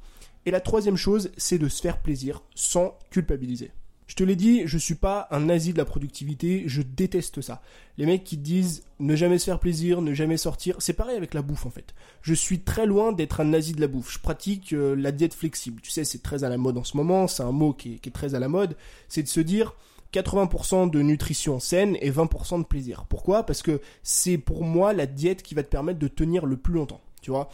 Et 0.46 0.52
la 0.52 0.62
troisième 0.62 0.96
chose, 0.96 1.32
c'est 1.36 1.58
de 1.58 1.68
se 1.68 1.82
faire 1.82 1.98
plaisir 1.98 2.42
sans 2.56 2.98
culpabiliser. 3.12 3.72
Je 4.08 4.16
te 4.16 4.24
l'ai 4.24 4.38
dit, 4.38 4.62
je 4.66 4.78
suis 4.78 4.96
pas 4.96 5.28
un 5.32 5.42
nazi 5.42 5.74
de 5.74 5.78
la 5.78 5.84
productivité, 5.84 6.64
je 6.66 6.82
déteste 6.82 7.42
ça. 7.42 7.62
Les 7.98 8.06
mecs 8.06 8.24
qui 8.24 8.38
disent 8.38 8.84
ne 9.00 9.18
jamais 9.18 9.38
se 9.38 9.44
faire 9.44 9.60
plaisir, 9.60 10.02
ne 10.02 10.14
jamais 10.14 10.38
sortir, 10.38 10.78
c'est 10.80 10.94
pareil 10.94 11.18
avec 11.18 11.34
la 11.34 11.42
bouffe 11.42 11.66
en 11.66 11.70
fait. 11.70 11.94
Je 12.22 12.34
suis 12.34 12.62
très 12.62 12.86
loin 12.86 13.12
d'être 13.12 13.42
un 13.42 13.46
nazi 13.46 13.74
de 13.74 13.82
la 13.82 13.88
bouffe. 13.88 14.14
Je 14.14 14.20
pratique 14.20 14.72
euh, 14.72 14.96
la 14.96 15.12
diète 15.12 15.34
flexible. 15.34 15.82
Tu 15.82 15.92
sais, 15.92 16.06
c'est 16.06 16.24
très 16.24 16.46
à 16.46 16.50
la 16.50 16.58
mode 16.58 16.78
en 16.78 16.86
ce 16.86 16.96
moment, 16.96 17.28
c'est 17.28 17.44
un 17.44 17.52
mot 17.52 17.74
qui 17.74 18.00
est 18.02 18.14
très 18.14 18.34
à 18.34 18.40
la 18.40 18.48
mode. 18.48 18.78
C'est 19.10 19.24
de 19.24 19.28
se 19.28 19.42
dire 19.42 19.76
80% 20.14 20.90
de 20.90 21.02
nutrition 21.02 21.60
saine 21.60 21.98
et 22.02 22.12
20% 22.12 22.60
de 22.60 22.66
plaisir. 22.66 23.06
Pourquoi? 23.10 23.46
Parce 23.46 23.62
que 23.62 23.82
c'est 24.04 24.38
pour 24.38 24.64
moi 24.64 24.94
la 24.94 25.06
diète 25.06 25.44
qui 25.44 25.56
va 25.56 25.64
te 25.64 25.70
permettre 25.70 26.00
de 26.00 26.08
tenir 26.08 26.46
le 26.46 26.58
plus 26.58 26.74
longtemps. 26.74 27.02
Tu 27.22 27.32
vois 27.32 27.50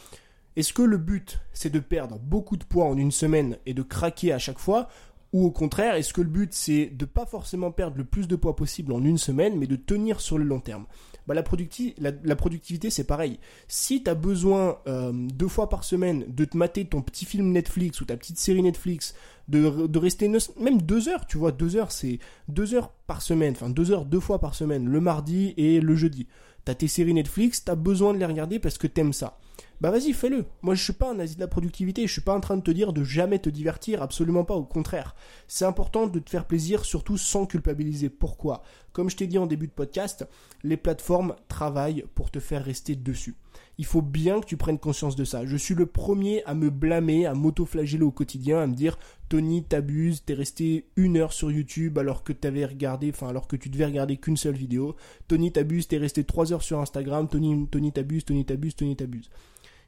Est-ce 0.55 0.73
que 0.73 0.81
le 0.81 0.97
but 0.97 1.39
c'est 1.53 1.71
de 1.71 1.79
perdre 1.79 2.19
beaucoup 2.19 2.57
de 2.57 2.63
poids 2.63 2.85
en 2.85 2.97
une 2.97 3.11
semaine 3.11 3.57
et 3.65 3.73
de 3.73 3.81
craquer 3.81 4.33
à 4.33 4.39
chaque 4.39 4.59
fois? 4.59 4.89
Ou 5.33 5.45
au 5.45 5.51
contraire, 5.51 5.95
est-ce 5.95 6.13
que 6.13 6.21
le 6.21 6.29
but 6.29 6.53
c'est 6.53 6.85
de 6.85 7.05
pas 7.05 7.25
forcément 7.25 7.71
perdre 7.71 7.97
le 7.97 8.05
plus 8.05 8.27
de 8.27 8.35
poids 8.35 8.55
possible 8.55 8.93
en 8.93 9.03
une 9.03 9.17
semaine, 9.17 9.57
mais 9.57 9.67
de 9.67 9.75
tenir 9.75 10.21
sur 10.21 10.37
le 10.37 10.43
long 10.43 10.59
terme? 10.59 10.85
Bah, 11.27 11.33
la, 11.33 11.43
productivité 11.43 12.89
c'est 12.89 13.03
pareil. 13.03 13.39
Si 13.67 14.03
tu 14.03 14.09
as 14.09 14.15
besoin 14.15 14.79
euh, 14.87 15.11
deux 15.13 15.47
fois 15.47 15.69
par 15.69 15.83
semaine 15.83 16.25
de 16.27 16.45
te 16.45 16.57
mater 16.57 16.85
ton 16.85 17.01
petit 17.01 17.25
film 17.25 17.51
Netflix 17.51 18.01
ou 18.01 18.05
ta 18.05 18.17
petite 18.17 18.37
série 18.37 18.61
Netflix, 18.61 19.15
de, 19.47 19.87
de 19.87 19.99
rester 19.99 20.29
même 20.59 20.81
deux 20.81 21.09
heures, 21.09 21.25
tu 21.25 21.37
vois, 21.37 21.51
deux 21.51 21.75
heures 21.75 21.91
c'est 21.91 22.19
deux 22.47 22.73
heures 22.75 22.89
par 23.07 23.21
semaine, 23.21 23.53
enfin 23.53 23.69
deux 23.69 23.91
heures 23.91 24.05
deux 24.05 24.19
fois 24.19 24.39
par 24.39 24.55
semaine, 24.55 24.87
le 24.87 24.99
mardi 24.99 25.53
et 25.57 25.79
le 25.79 25.95
jeudi. 25.95 26.27
T'as 26.65 26.75
tes 26.75 26.87
séries 26.87 27.13
Netflix, 27.13 27.63
t'as 27.63 27.75
besoin 27.75 28.13
de 28.13 28.19
les 28.19 28.25
regarder 28.25 28.59
parce 28.59 28.77
que 28.77 28.87
t'aimes 28.87 29.13
ça 29.13 29.37
bah 29.83 29.91
vas-y, 29.91 30.13
fais-le. 30.13 30.45
Moi, 30.61 30.75
je 30.75 30.83
suis 30.83 30.93
pas 30.93 31.11
un 31.11 31.15
nazi 31.15 31.35
de 31.35 31.41
la 31.41 31.47
productivité, 31.49 32.07
je 32.07 32.11
suis 32.13 32.21
pas 32.21 32.33
en 32.33 32.39
train 32.39 32.55
de 32.55 32.61
te 32.61 32.71
dire 32.71 32.93
de 32.93 33.03
jamais 33.03 33.39
te 33.39 33.49
divertir, 33.49 34.01
absolument 34.01 34.45
pas, 34.45 34.55
au 34.55 34.63
contraire. 34.63 35.13
C'est 35.49 35.65
important 35.65 36.07
de 36.07 36.19
te 36.19 36.29
faire 36.29 36.45
plaisir, 36.45 36.85
surtout 36.85 37.17
sans 37.17 37.45
culpabiliser. 37.45 38.07
Pourquoi? 38.09 38.63
Comme 38.93 39.09
je 39.09 39.17
t'ai 39.17 39.27
dit 39.27 39.37
en 39.37 39.45
début 39.45 39.67
de 39.67 39.73
podcast, 39.73 40.25
les 40.63 40.77
plateformes 40.77 41.35
travaillent 41.49 42.05
pour 42.15 42.31
te 42.31 42.39
faire 42.39 42.63
rester 42.63 42.95
dessus. 42.95 43.35
Il 43.77 43.85
faut 43.85 44.01
bien 44.01 44.39
que 44.39 44.45
tu 44.45 44.55
prennes 44.55 44.79
conscience 44.79 45.17
de 45.17 45.25
ça. 45.25 45.45
Je 45.45 45.57
suis 45.57 45.75
le 45.75 45.85
premier 45.85 46.45
à 46.45 46.53
me 46.53 46.69
blâmer, 46.69 47.25
à 47.25 47.33
m'auto-flageller 47.33 48.03
au 48.03 48.11
quotidien, 48.11 48.59
à 48.59 48.67
me 48.67 48.75
dire 48.75 48.97
Tony, 49.27 49.63
t'abuses, 49.63 50.23
t'es 50.23 50.33
resté 50.33 50.85
une 50.95 51.17
heure 51.17 51.33
sur 51.33 51.51
YouTube 51.51 51.97
alors 51.97 52.23
que 52.23 52.31
t'avais 52.31 52.65
regardé, 52.65 53.09
enfin 53.09 53.27
alors 53.27 53.47
que 53.47 53.55
tu 53.55 53.69
devais 53.69 53.85
regarder 53.85 54.15
qu'une 54.15 54.37
seule 54.37 54.55
vidéo. 54.55 54.95
Tony, 55.27 55.51
t'abuses, 55.51 55.87
t'es 55.87 55.97
resté 55.97 56.23
trois 56.23 56.53
heures 56.53 56.61
sur 56.61 56.79
Instagram. 56.79 57.27
Tony, 57.27 57.67
Tony, 57.67 57.91
t'abuses, 57.91 58.25
Tony, 58.25 58.45
t'abuses, 58.45 58.75
Tony, 58.75 58.95
t'abuses 58.95 59.29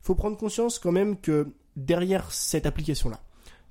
faut 0.06 0.16
prendre 0.16 0.38
conscience 0.38 0.78
quand 0.78 0.92
même 0.92 1.18
que 1.18 1.48
derrière 1.76 2.32
cette 2.32 2.68
application-là, 2.68 3.20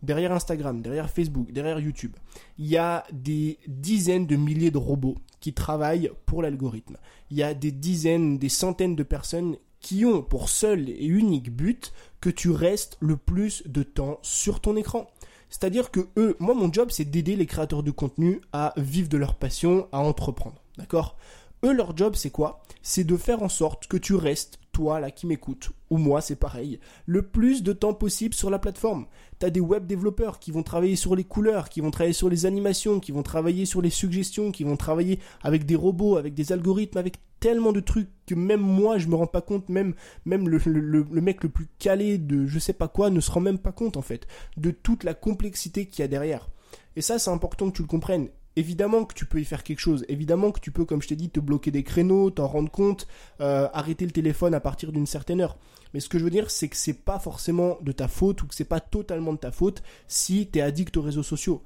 derrière 0.03 0.33
Instagram, 0.33 0.83
derrière 0.83 1.09
Facebook, 1.09 1.53
derrière 1.53 1.79
YouTube, 1.79 2.17
il 2.59 2.67
y 2.67 2.77
a 2.77 3.05
des 3.13 3.59
dizaines 3.69 4.27
de 4.27 4.35
milliers 4.35 4.73
de 4.73 4.79
robots 4.79 5.17
qui 5.39 5.53
travaillent 5.53 6.11
pour 6.27 6.43
l'algorithme. 6.43 6.97
Il 7.31 7.37
y 7.37 7.45
a 7.45 7.55
des 7.55 7.71
dizaines, 7.71 8.39
des 8.39 8.49
centaines 8.49 8.97
de 8.97 9.05
personnes 9.05 9.57
qui 9.79 10.05
ont 10.05 10.23
pour 10.23 10.49
seul 10.49 10.89
et 10.89 11.07
unique 11.07 11.55
but 11.55 11.93
que 12.21 12.31
tu 12.31 12.51
restes 12.51 12.97
le 12.99 13.17
plus 13.17 13.63
de 13.67 13.85
temps 13.85 14.19
sur 14.23 14.61
ton 14.61 14.77
écran. 14.77 15.07
C'est-à-dire 15.51 15.93
que 15.93 16.09
eux, 16.17 16.37
moi 16.41 16.55
mon 16.55 16.73
job 16.73 16.89
c'est 16.91 17.05
d'aider 17.05 17.37
les 17.37 17.47
créateurs 17.47 17.85
de 17.85 17.93
contenu 17.93 18.41
à 18.53 18.73
vivre 18.77 19.09
de 19.09 19.19
leur 19.19 19.37
passion, 19.37 19.87
à 19.93 20.01
entreprendre. 20.01 20.61
D'accord? 20.79 21.17
Eux 21.65 21.73
leur 21.73 21.97
job 21.97 22.17
c'est 22.17 22.31
quoi? 22.31 22.63
C'est 22.83 23.05
de 23.05 23.17
faire 23.17 23.43
en 23.43 23.49
sorte 23.49 23.87
que 23.87 23.97
tu 23.97 24.17
restes 24.17 24.59
toi 24.75 25.01
là 25.01 25.11
qui 25.11 25.27
m'écoutes, 25.27 25.71
ou 25.89 25.97
moi 25.97 26.21
c'est 26.21 26.37
pareil, 26.37 26.81
le 27.07 27.23
plus 27.23 27.63
de 27.63 27.73
temps 27.73 27.95
possible 27.95 28.35
sur 28.35 28.51
la 28.51 28.59
plateforme. 28.59 29.07
Tu 29.39 29.47
as 29.47 29.51
des 29.51 29.61
web 29.61 29.87
développeurs 29.87 30.39
qui 30.39 30.51
vont 30.51 30.63
travailler 30.63 30.97
sur 30.97 31.17
les 31.17 31.25
couleurs, 31.25 31.69
qui 31.69 31.81
vont 31.81 31.91
travailler 31.91 32.13
sur 32.13 32.29
les 32.29 32.45
animations, 32.45 33.01
qui 33.01 33.13
vont 33.13 33.23
travailler 33.23 33.65
sur 33.65 33.81
les 33.81 33.91
suggestions, 33.91 34.51
qui 34.51 34.65
vont 34.65 34.77
travailler 34.77 35.21
avec 35.43 35.65
des 35.65 35.77
robots, 35.77 36.17
avec 36.17 36.35
des 36.35 36.53
algorithmes, 36.53 36.99
avec 36.99 37.17
tellement 37.41 37.73
de 37.73 37.81
trucs 37.81 38.09
que 38.27 38.35
même 38.35 38.61
moi 38.61 38.99
je 38.99 39.07
me 39.07 39.15
rends 39.15 39.27
pas 39.27 39.43
compte, 39.43 39.69
même, 39.69 39.95
le 40.25 41.21
mec 41.21 41.43
le 41.43 41.49
plus 41.49 41.69
calé 41.79 42.19
de 42.19 42.47
je 42.47 42.59
sais 42.59 42.73
pas 42.73 42.89
quoi 42.89 43.11
ne 43.11 43.21
se 43.21 43.31
rend 43.31 43.41
même 43.41 43.59
pas 43.59 43.73
compte 43.73 43.97
en 43.97 44.03
fait 44.03 44.27
de 44.57 44.71
toute 44.71 45.05
la 45.05 45.15
complexité 45.15 45.87
qu'il 45.87 46.03
y 46.03 46.05
a 46.05 46.09
derrière. 46.09 46.49
Et 46.97 47.03
ça 47.03 47.19
c'est 47.19 47.31
important 47.31 47.71
que 47.71 47.77
tu 47.77 47.83
le 47.83 47.89
comprennes 47.89 48.29
évidemment 48.57 49.05
que 49.05 49.15
tu 49.15 49.27
peux 49.27 49.41
y 49.41 49.45
faire 49.45 49.63
quelque 49.63 49.81
chose. 49.81 50.05
Évidemment 50.09 50.53
que 50.53 50.61
tu 50.61 50.71
peux, 50.71 50.85
comme 50.85 51.03
je 51.03 51.09
t'ai 51.09 51.17
dit, 51.17 51.31
te 51.31 51.41
bloquer 51.41 51.71
des 51.71 51.83
créneaux, 51.83 52.31
t'en 52.31 52.47
rendre 52.47 52.71
compte, 52.71 53.07
euh, 53.41 53.69
arrêter 53.73 54.05
le 54.05 54.13
téléphone 54.13 54.55
à 54.55 54.61
partir 54.61 54.93
d'une 54.93 55.07
certaine 55.07 55.41
heure. 55.41 55.57
Mais 55.93 56.01
ce 56.01 56.09
que 56.09 56.19
je 56.19 56.25
veux 56.25 56.31
dire, 56.31 56.51
c'est 56.51 56.69
que 56.69 56.77
c'est 56.77 57.05
pas 57.05 57.19
forcément 57.19 57.79
de 57.83 57.93
ta 57.93 58.09
faute 58.09 58.43
ou 58.43 58.47
que 58.47 58.55
c'est 58.55 58.65
pas 58.65 58.81
totalement 58.81 59.33
de 59.33 59.39
ta 59.39 59.53
faute 59.53 59.83
si 60.09 60.49
tu 60.51 60.59
es 60.59 60.63
addict 60.63 60.97
aux 60.97 61.03
réseaux 61.03 61.23
sociaux. 61.23 61.63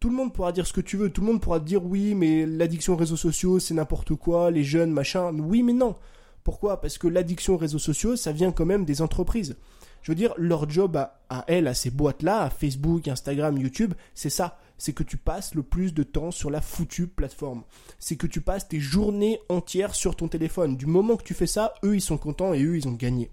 Tout 0.00 0.10
le 0.10 0.16
monde 0.16 0.32
pourra 0.32 0.50
dire 0.50 0.66
ce 0.66 0.72
que 0.72 0.80
tu 0.80 0.96
veux, 0.96 1.10
tout 1.10 1.20
le 1.20 1.28
monde 1.28 1.40
pourra 1.40 1.60
te 1.60 1.64
dire 1.64 1.84
oui, 1.84 2.16
mais 2.16 2.44
l'addiction 2.44 2.94
aux 2.94 2.96
réseaux 2.96 3.16
sociaux, 3.16 3.60
c'est 3.60 3.74
n'importe 3.74 4.16
quoi, 4.16 4.50
les 4.50 4.64
jeunes, 4.64 4.90
machin. 4.90 5.32
Oui, 5.32 5.62
mais 5.62 5.72
non. 5.72 5.94
Pourquoi? 6.42 6.80
Parce 6.80 6.98
que 6.98 7.06
l'addiction 7.06 7.54
aux 7.54 7.58
réseaux 7.58 7.78
sociaux, 7.78 8.16
ça 8.16 8.32
vient 8.32 8.50
quand 8.50 8.66
même 8.66 8.84
des 8.84 9.00
entreprises. 9.00 9.56
Je 10.02 10.10
veux 10.10 10.16
dire, 10.16 10.34
leur 10.36 10.68
job 10.68 10.96
à, 10.96 11.20
à 11.28 11.44
elles, 11.46 11.68
à 11.68 11.74
ces 11.74 11.90
boîtes-là, 11.90 12.42
à 12.42 12.50
Facebook, 12.50 13.06
Instagram, 13.06 13.56
YouTube, 13.56 13.94
c'est 14.14 14.30
ça. 14.30 14.58
C'est 14.82 14.92
que 14.92 15.04
tu 15.04 15.16
passes 15.16 15.54
le 15.54 15.62
plus 15.62 15.94
de 15.94 16.02
temps 16.02 16.32
sur 16.32 16.50
la 16.50 16.60
foutue 16.60 17.06
plateforme. 17.06 17.62
C'est 18.00 18.16
que 18.16 18.26
tu 18.26 18.40
passes 18.40 18.66
tes 18.66 18.80
journées 18.80 19.38
entières 19.48 19.94
sur 19.94 20.16
ton 20.16 20.26
téléphone. 20.26 20.76
Du 20.76 20.86
moment 20.86 21.14
que 21.14 21.22
tu 21.22 21.34
fais 21.34 21.46
ça, 21.46 21.74
eux, 21.84 21.94
ils 21.94 22.00
sont 22.00 22.18
contents 22.18 22.52
et 22.52 22.64
eux, 22.64 22.76
ils 22.76 22.88
ont 22.88 22.94
gagné. 22.94 23.30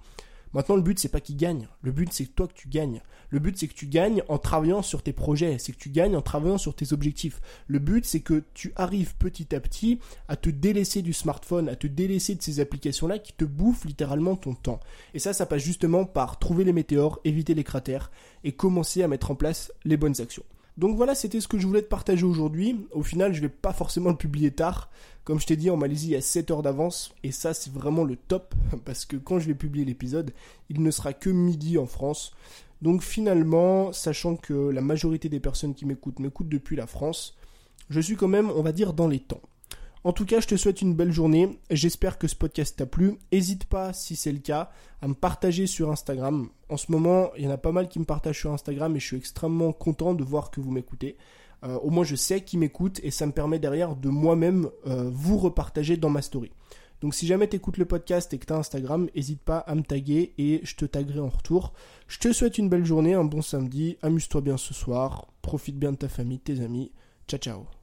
Maintenant, 0.53 0.75
le 0.75 0.83
but, 0.83 0.99
c'est 0.99 1.09
pas 1.09 1.21
qu'ils 1.21 1.37
gagnent. 1.37 1.67
Le 1.81 1.91
but, 1.91 2.13
c'est 2.13 2.27
toi 2.27 2.47
que 2.47 2.53
tu 2.53 2.67
gagnes. 2.67 3.01
Le 3.31 3.39
but, 3.39 3.57
c'est 3.57 3.67
que 3.67 3.73
tu 3.73 3.87
gagnes 3.87 4.21
en 4.29 4.37
travaillant 4.37 4.83
sur 4.83 5.01
tes 5.01 5.11
projets. 5.11 5.57
C'est 5.57 5.71
que 5.71 5.79
tu 5.79 5.89
gagnes 5.89 6.15
en 6.15 6.21
travaillant 6.21 6.59
sur 6.59 6.75
tes 6.75 6.93
objectifs. 6.93 7.41
Le 7.65 7.79
but, 7.79 8.05
c'est 8.05 8.19
que 8.19 8.43
tu 8.53 8.71
arrives 8.75 9.15
petit 9.15 9.55
à 9.55 9.59
petit 9.59 9.97
à 10.27 10.35
te 10.35 10.51
délaisser 10.51 11.01
du 11.01 11.13
smartphone, 11.13 11.67
à 11.67 11.75
te 11.75 11.87
délaisser 11.87 12.35
de 12.35 12.43
ces 12.43 12.59
applications-là 12.59 13.17
qui 13.17 13.33
te 13.33 13.43
bouffent 13.43 13.85
littéralement 13.85 14.35
ton 14.35 14.53
temps. 14.53 14.81
Et 15.15 15.19
ça, 15.19 15.33
ça 15.33 15.47
passe 15.47 15.63
justement 15.63 16.05
par 16.05 16.37
trouver 16.37 16.63
les 16.63 16.73
météores, 16.73 17.19
éviter 17.23 17.55
les 17.55 17.63
cratères 17.63 18.11
et 18.43 18.51
commencer 18.51 19.01
à 19.01 19.07
mettre 19.07 19.31
en 19.31 19.35
place 19.35 19.73
les 19.83 19.97
bonnes 19.97 20.21
actions. 20.21 20.43
Donc 20.79 20.95
voilà, 20.95 21.13
c'était 21.13 21.41
ce 21.41 21.50
que 21.50 21.59
je 21.59 21.67
voulais 21.67 21.81
te 21.81 21.89
partager 21.89 22.24
aujourd'hui. 22.24 22.88
Au 22.93 23.03
final, 23.03 23.33
je 23.33 23.41
vais 23.41 23.50
pas 23.50 23.74
forcément 23.74 24.12
le 24.12 24.15
publier 24.15 24.51
tard. 24.51 24.89
Comme 25.25 25.38
je 25.38 25.45
t'ai 25.45 25.57
dit, 25.57 25.69
en 25.69 25.75
Malaisie, 25.75 26.07
il 26.07 26.12
y 26.12 26.15
a 26.15 26.21
7 26.21 26.51
heures 26.51 26.62
d'avance. 26.62 27.13
Et 27.21 27.33
ça, 27.33 27.53
c'est 27.53 27.74
vraiment 27.74 28.05
le 28.05 28.15
top. 28.15 28.55
Parce 28.86 29.03
que 29.03 29.17
quand 29.17 29.39
je 29.39 29.48
vais 29.48 29.55
publier 29.55 29.83
l'épisode, 29.83 30.31
il 30.69 30.81
ne 30.81 30.89
sera 30.89 31.12
que 31.12 31.29
midi 31.29 31.77
en 31.77 31.86
France. 31.86 32.31
Donc 32.81 33.03
finalement, 33.03 33.91
sachant 33.91 34.38
que 34.38 34.53
la 34.53 34.79
majorité 34.79 35.27
des 35.27 35.41
personnes 35.41 35.75
qui 35.75 35.86
m'écoutent 35.86 36.19
m'écoutent 36.19 36.48
depuis 36.48 36.77
la 36.77 36.88
France, 36.88 37.36
je 37.89 38.00
suis 38.00 38.15
quand 38.15 38.29
même, 38.29 38.50
on 38.50 38.62
va 38.62 38.71
dire, 38.71 38.93
dans 38.93 39.09
les 39.09 39.19
temps. 39.19 39.41
En 40.03 40.13
tout 40.13 40.25
cas, 40.25 40.39
je 40.39 40.47
te 40.47 40.55
souhaite 40.55 40.81
une 40.81 40.95
belle 40.95 41.11
journée. 41.11 41.59
J'espère 41.69 42.17
que 42.17 42.27
ce 42.27 42.35
podcast 42.35 42.77
t'a 42.77 42.85
plu. 42.85 43.17
N'hésite 43.33 43.65
pas, 43.65 43.91
si 43.91 44.15
c'est 44.15 44.31
le 44.31 44.39
cas, 44.39 44.71
à 45.01 45.07
me 45.07 45.13
partager 45.13 45.67
sur 45.67 45.91
Instagram. 45.91 46.49
En 46.69 46.77
ce 46.77 46.91
moment, 46.91 47.31
il 47.37 47.43
y 47.43 47.47
en 47.47 47.51
a 47.51 47.57
pas 47.57 47.73
mal 47.73 47.89
qui 47.89 47.99
me 47.99 48.05
partagent 48.05 48.39
sur 48.39 48.53
Instagram 48.53 48.95
et 48.95 48.99
je 48.99 49.05
suis 49.05 49.17
extrêmement 49.17 49.73
content 49.73 50.13
de 50.13 50.23
voir 50.23 50.51
que 50.51 50.61
vous 50.61 50.71
m'écoutez. 50.71 51.17
Euh, 51.65 51.77
au 51.79 51.89
moins, 51.89 52.05
je 52.05 52.15
sais 52.15 52.41
qui 52.41 52.57
m'écoute 52.57 53.01
et 53.03 53.11
ça 53.11 53.25
me 53.25 53.33
permet 53.33 53.59
derrière 53.59 53.97
de 53.97 54.07
moi-même 54.07 54.69
euh, 54.87 55.09
vous 55.11 55.37
repartager 55.37 55.97
dans 55.97 56.09
ma 56.09 56.21
story. 56.21 56.51
Donc 57.01 57.15
si 57.15 57.27
jamais 57.27 57.47
tu 57.47 57.55
écoutes 57.55 57.77
le 57.77 57.85
podcast 57.85 58.33
et 58.33 58.39
que 58.39 58.45
tu 58.45 58.53
as 58.53 58.57
Instagram, 58.57 59.09
n'hésite 59.15 59.41
pas 59.41 59.59
à 59.59 59.75
me 59.75 59.83
taguer 59.83 60.33
et 60.37 60.59
je 60.63 60.75
te 60.75 60.85
taguerai 60.85 61.19
en 61.19 61.29
retour. 61.29 61.73
Je 62.07 62.19
te 62.19 62.33
souhaite 62.33 62.57
une 62.57 62.69
belle 62.69 62.85
journée, 62.85 63.13
un 63.13 63.23
bon 63.23 63.41
samedi, 63.41 63.97
amuse-toi 64.01 64.41
bien 64.41 64.57
ce 64.57 64.73
soir, 64.73 65.27
profite 65.41 65.77
bien 65.77 65.91
de 65.91 65.97
ta 65.97 66.09
famille, 66.09 66.39
de 66.39 66.43
tes 66.43 66.61
amis. 66.61 66.91
Ciao 67.27 67.39
ciao 67.39 67.78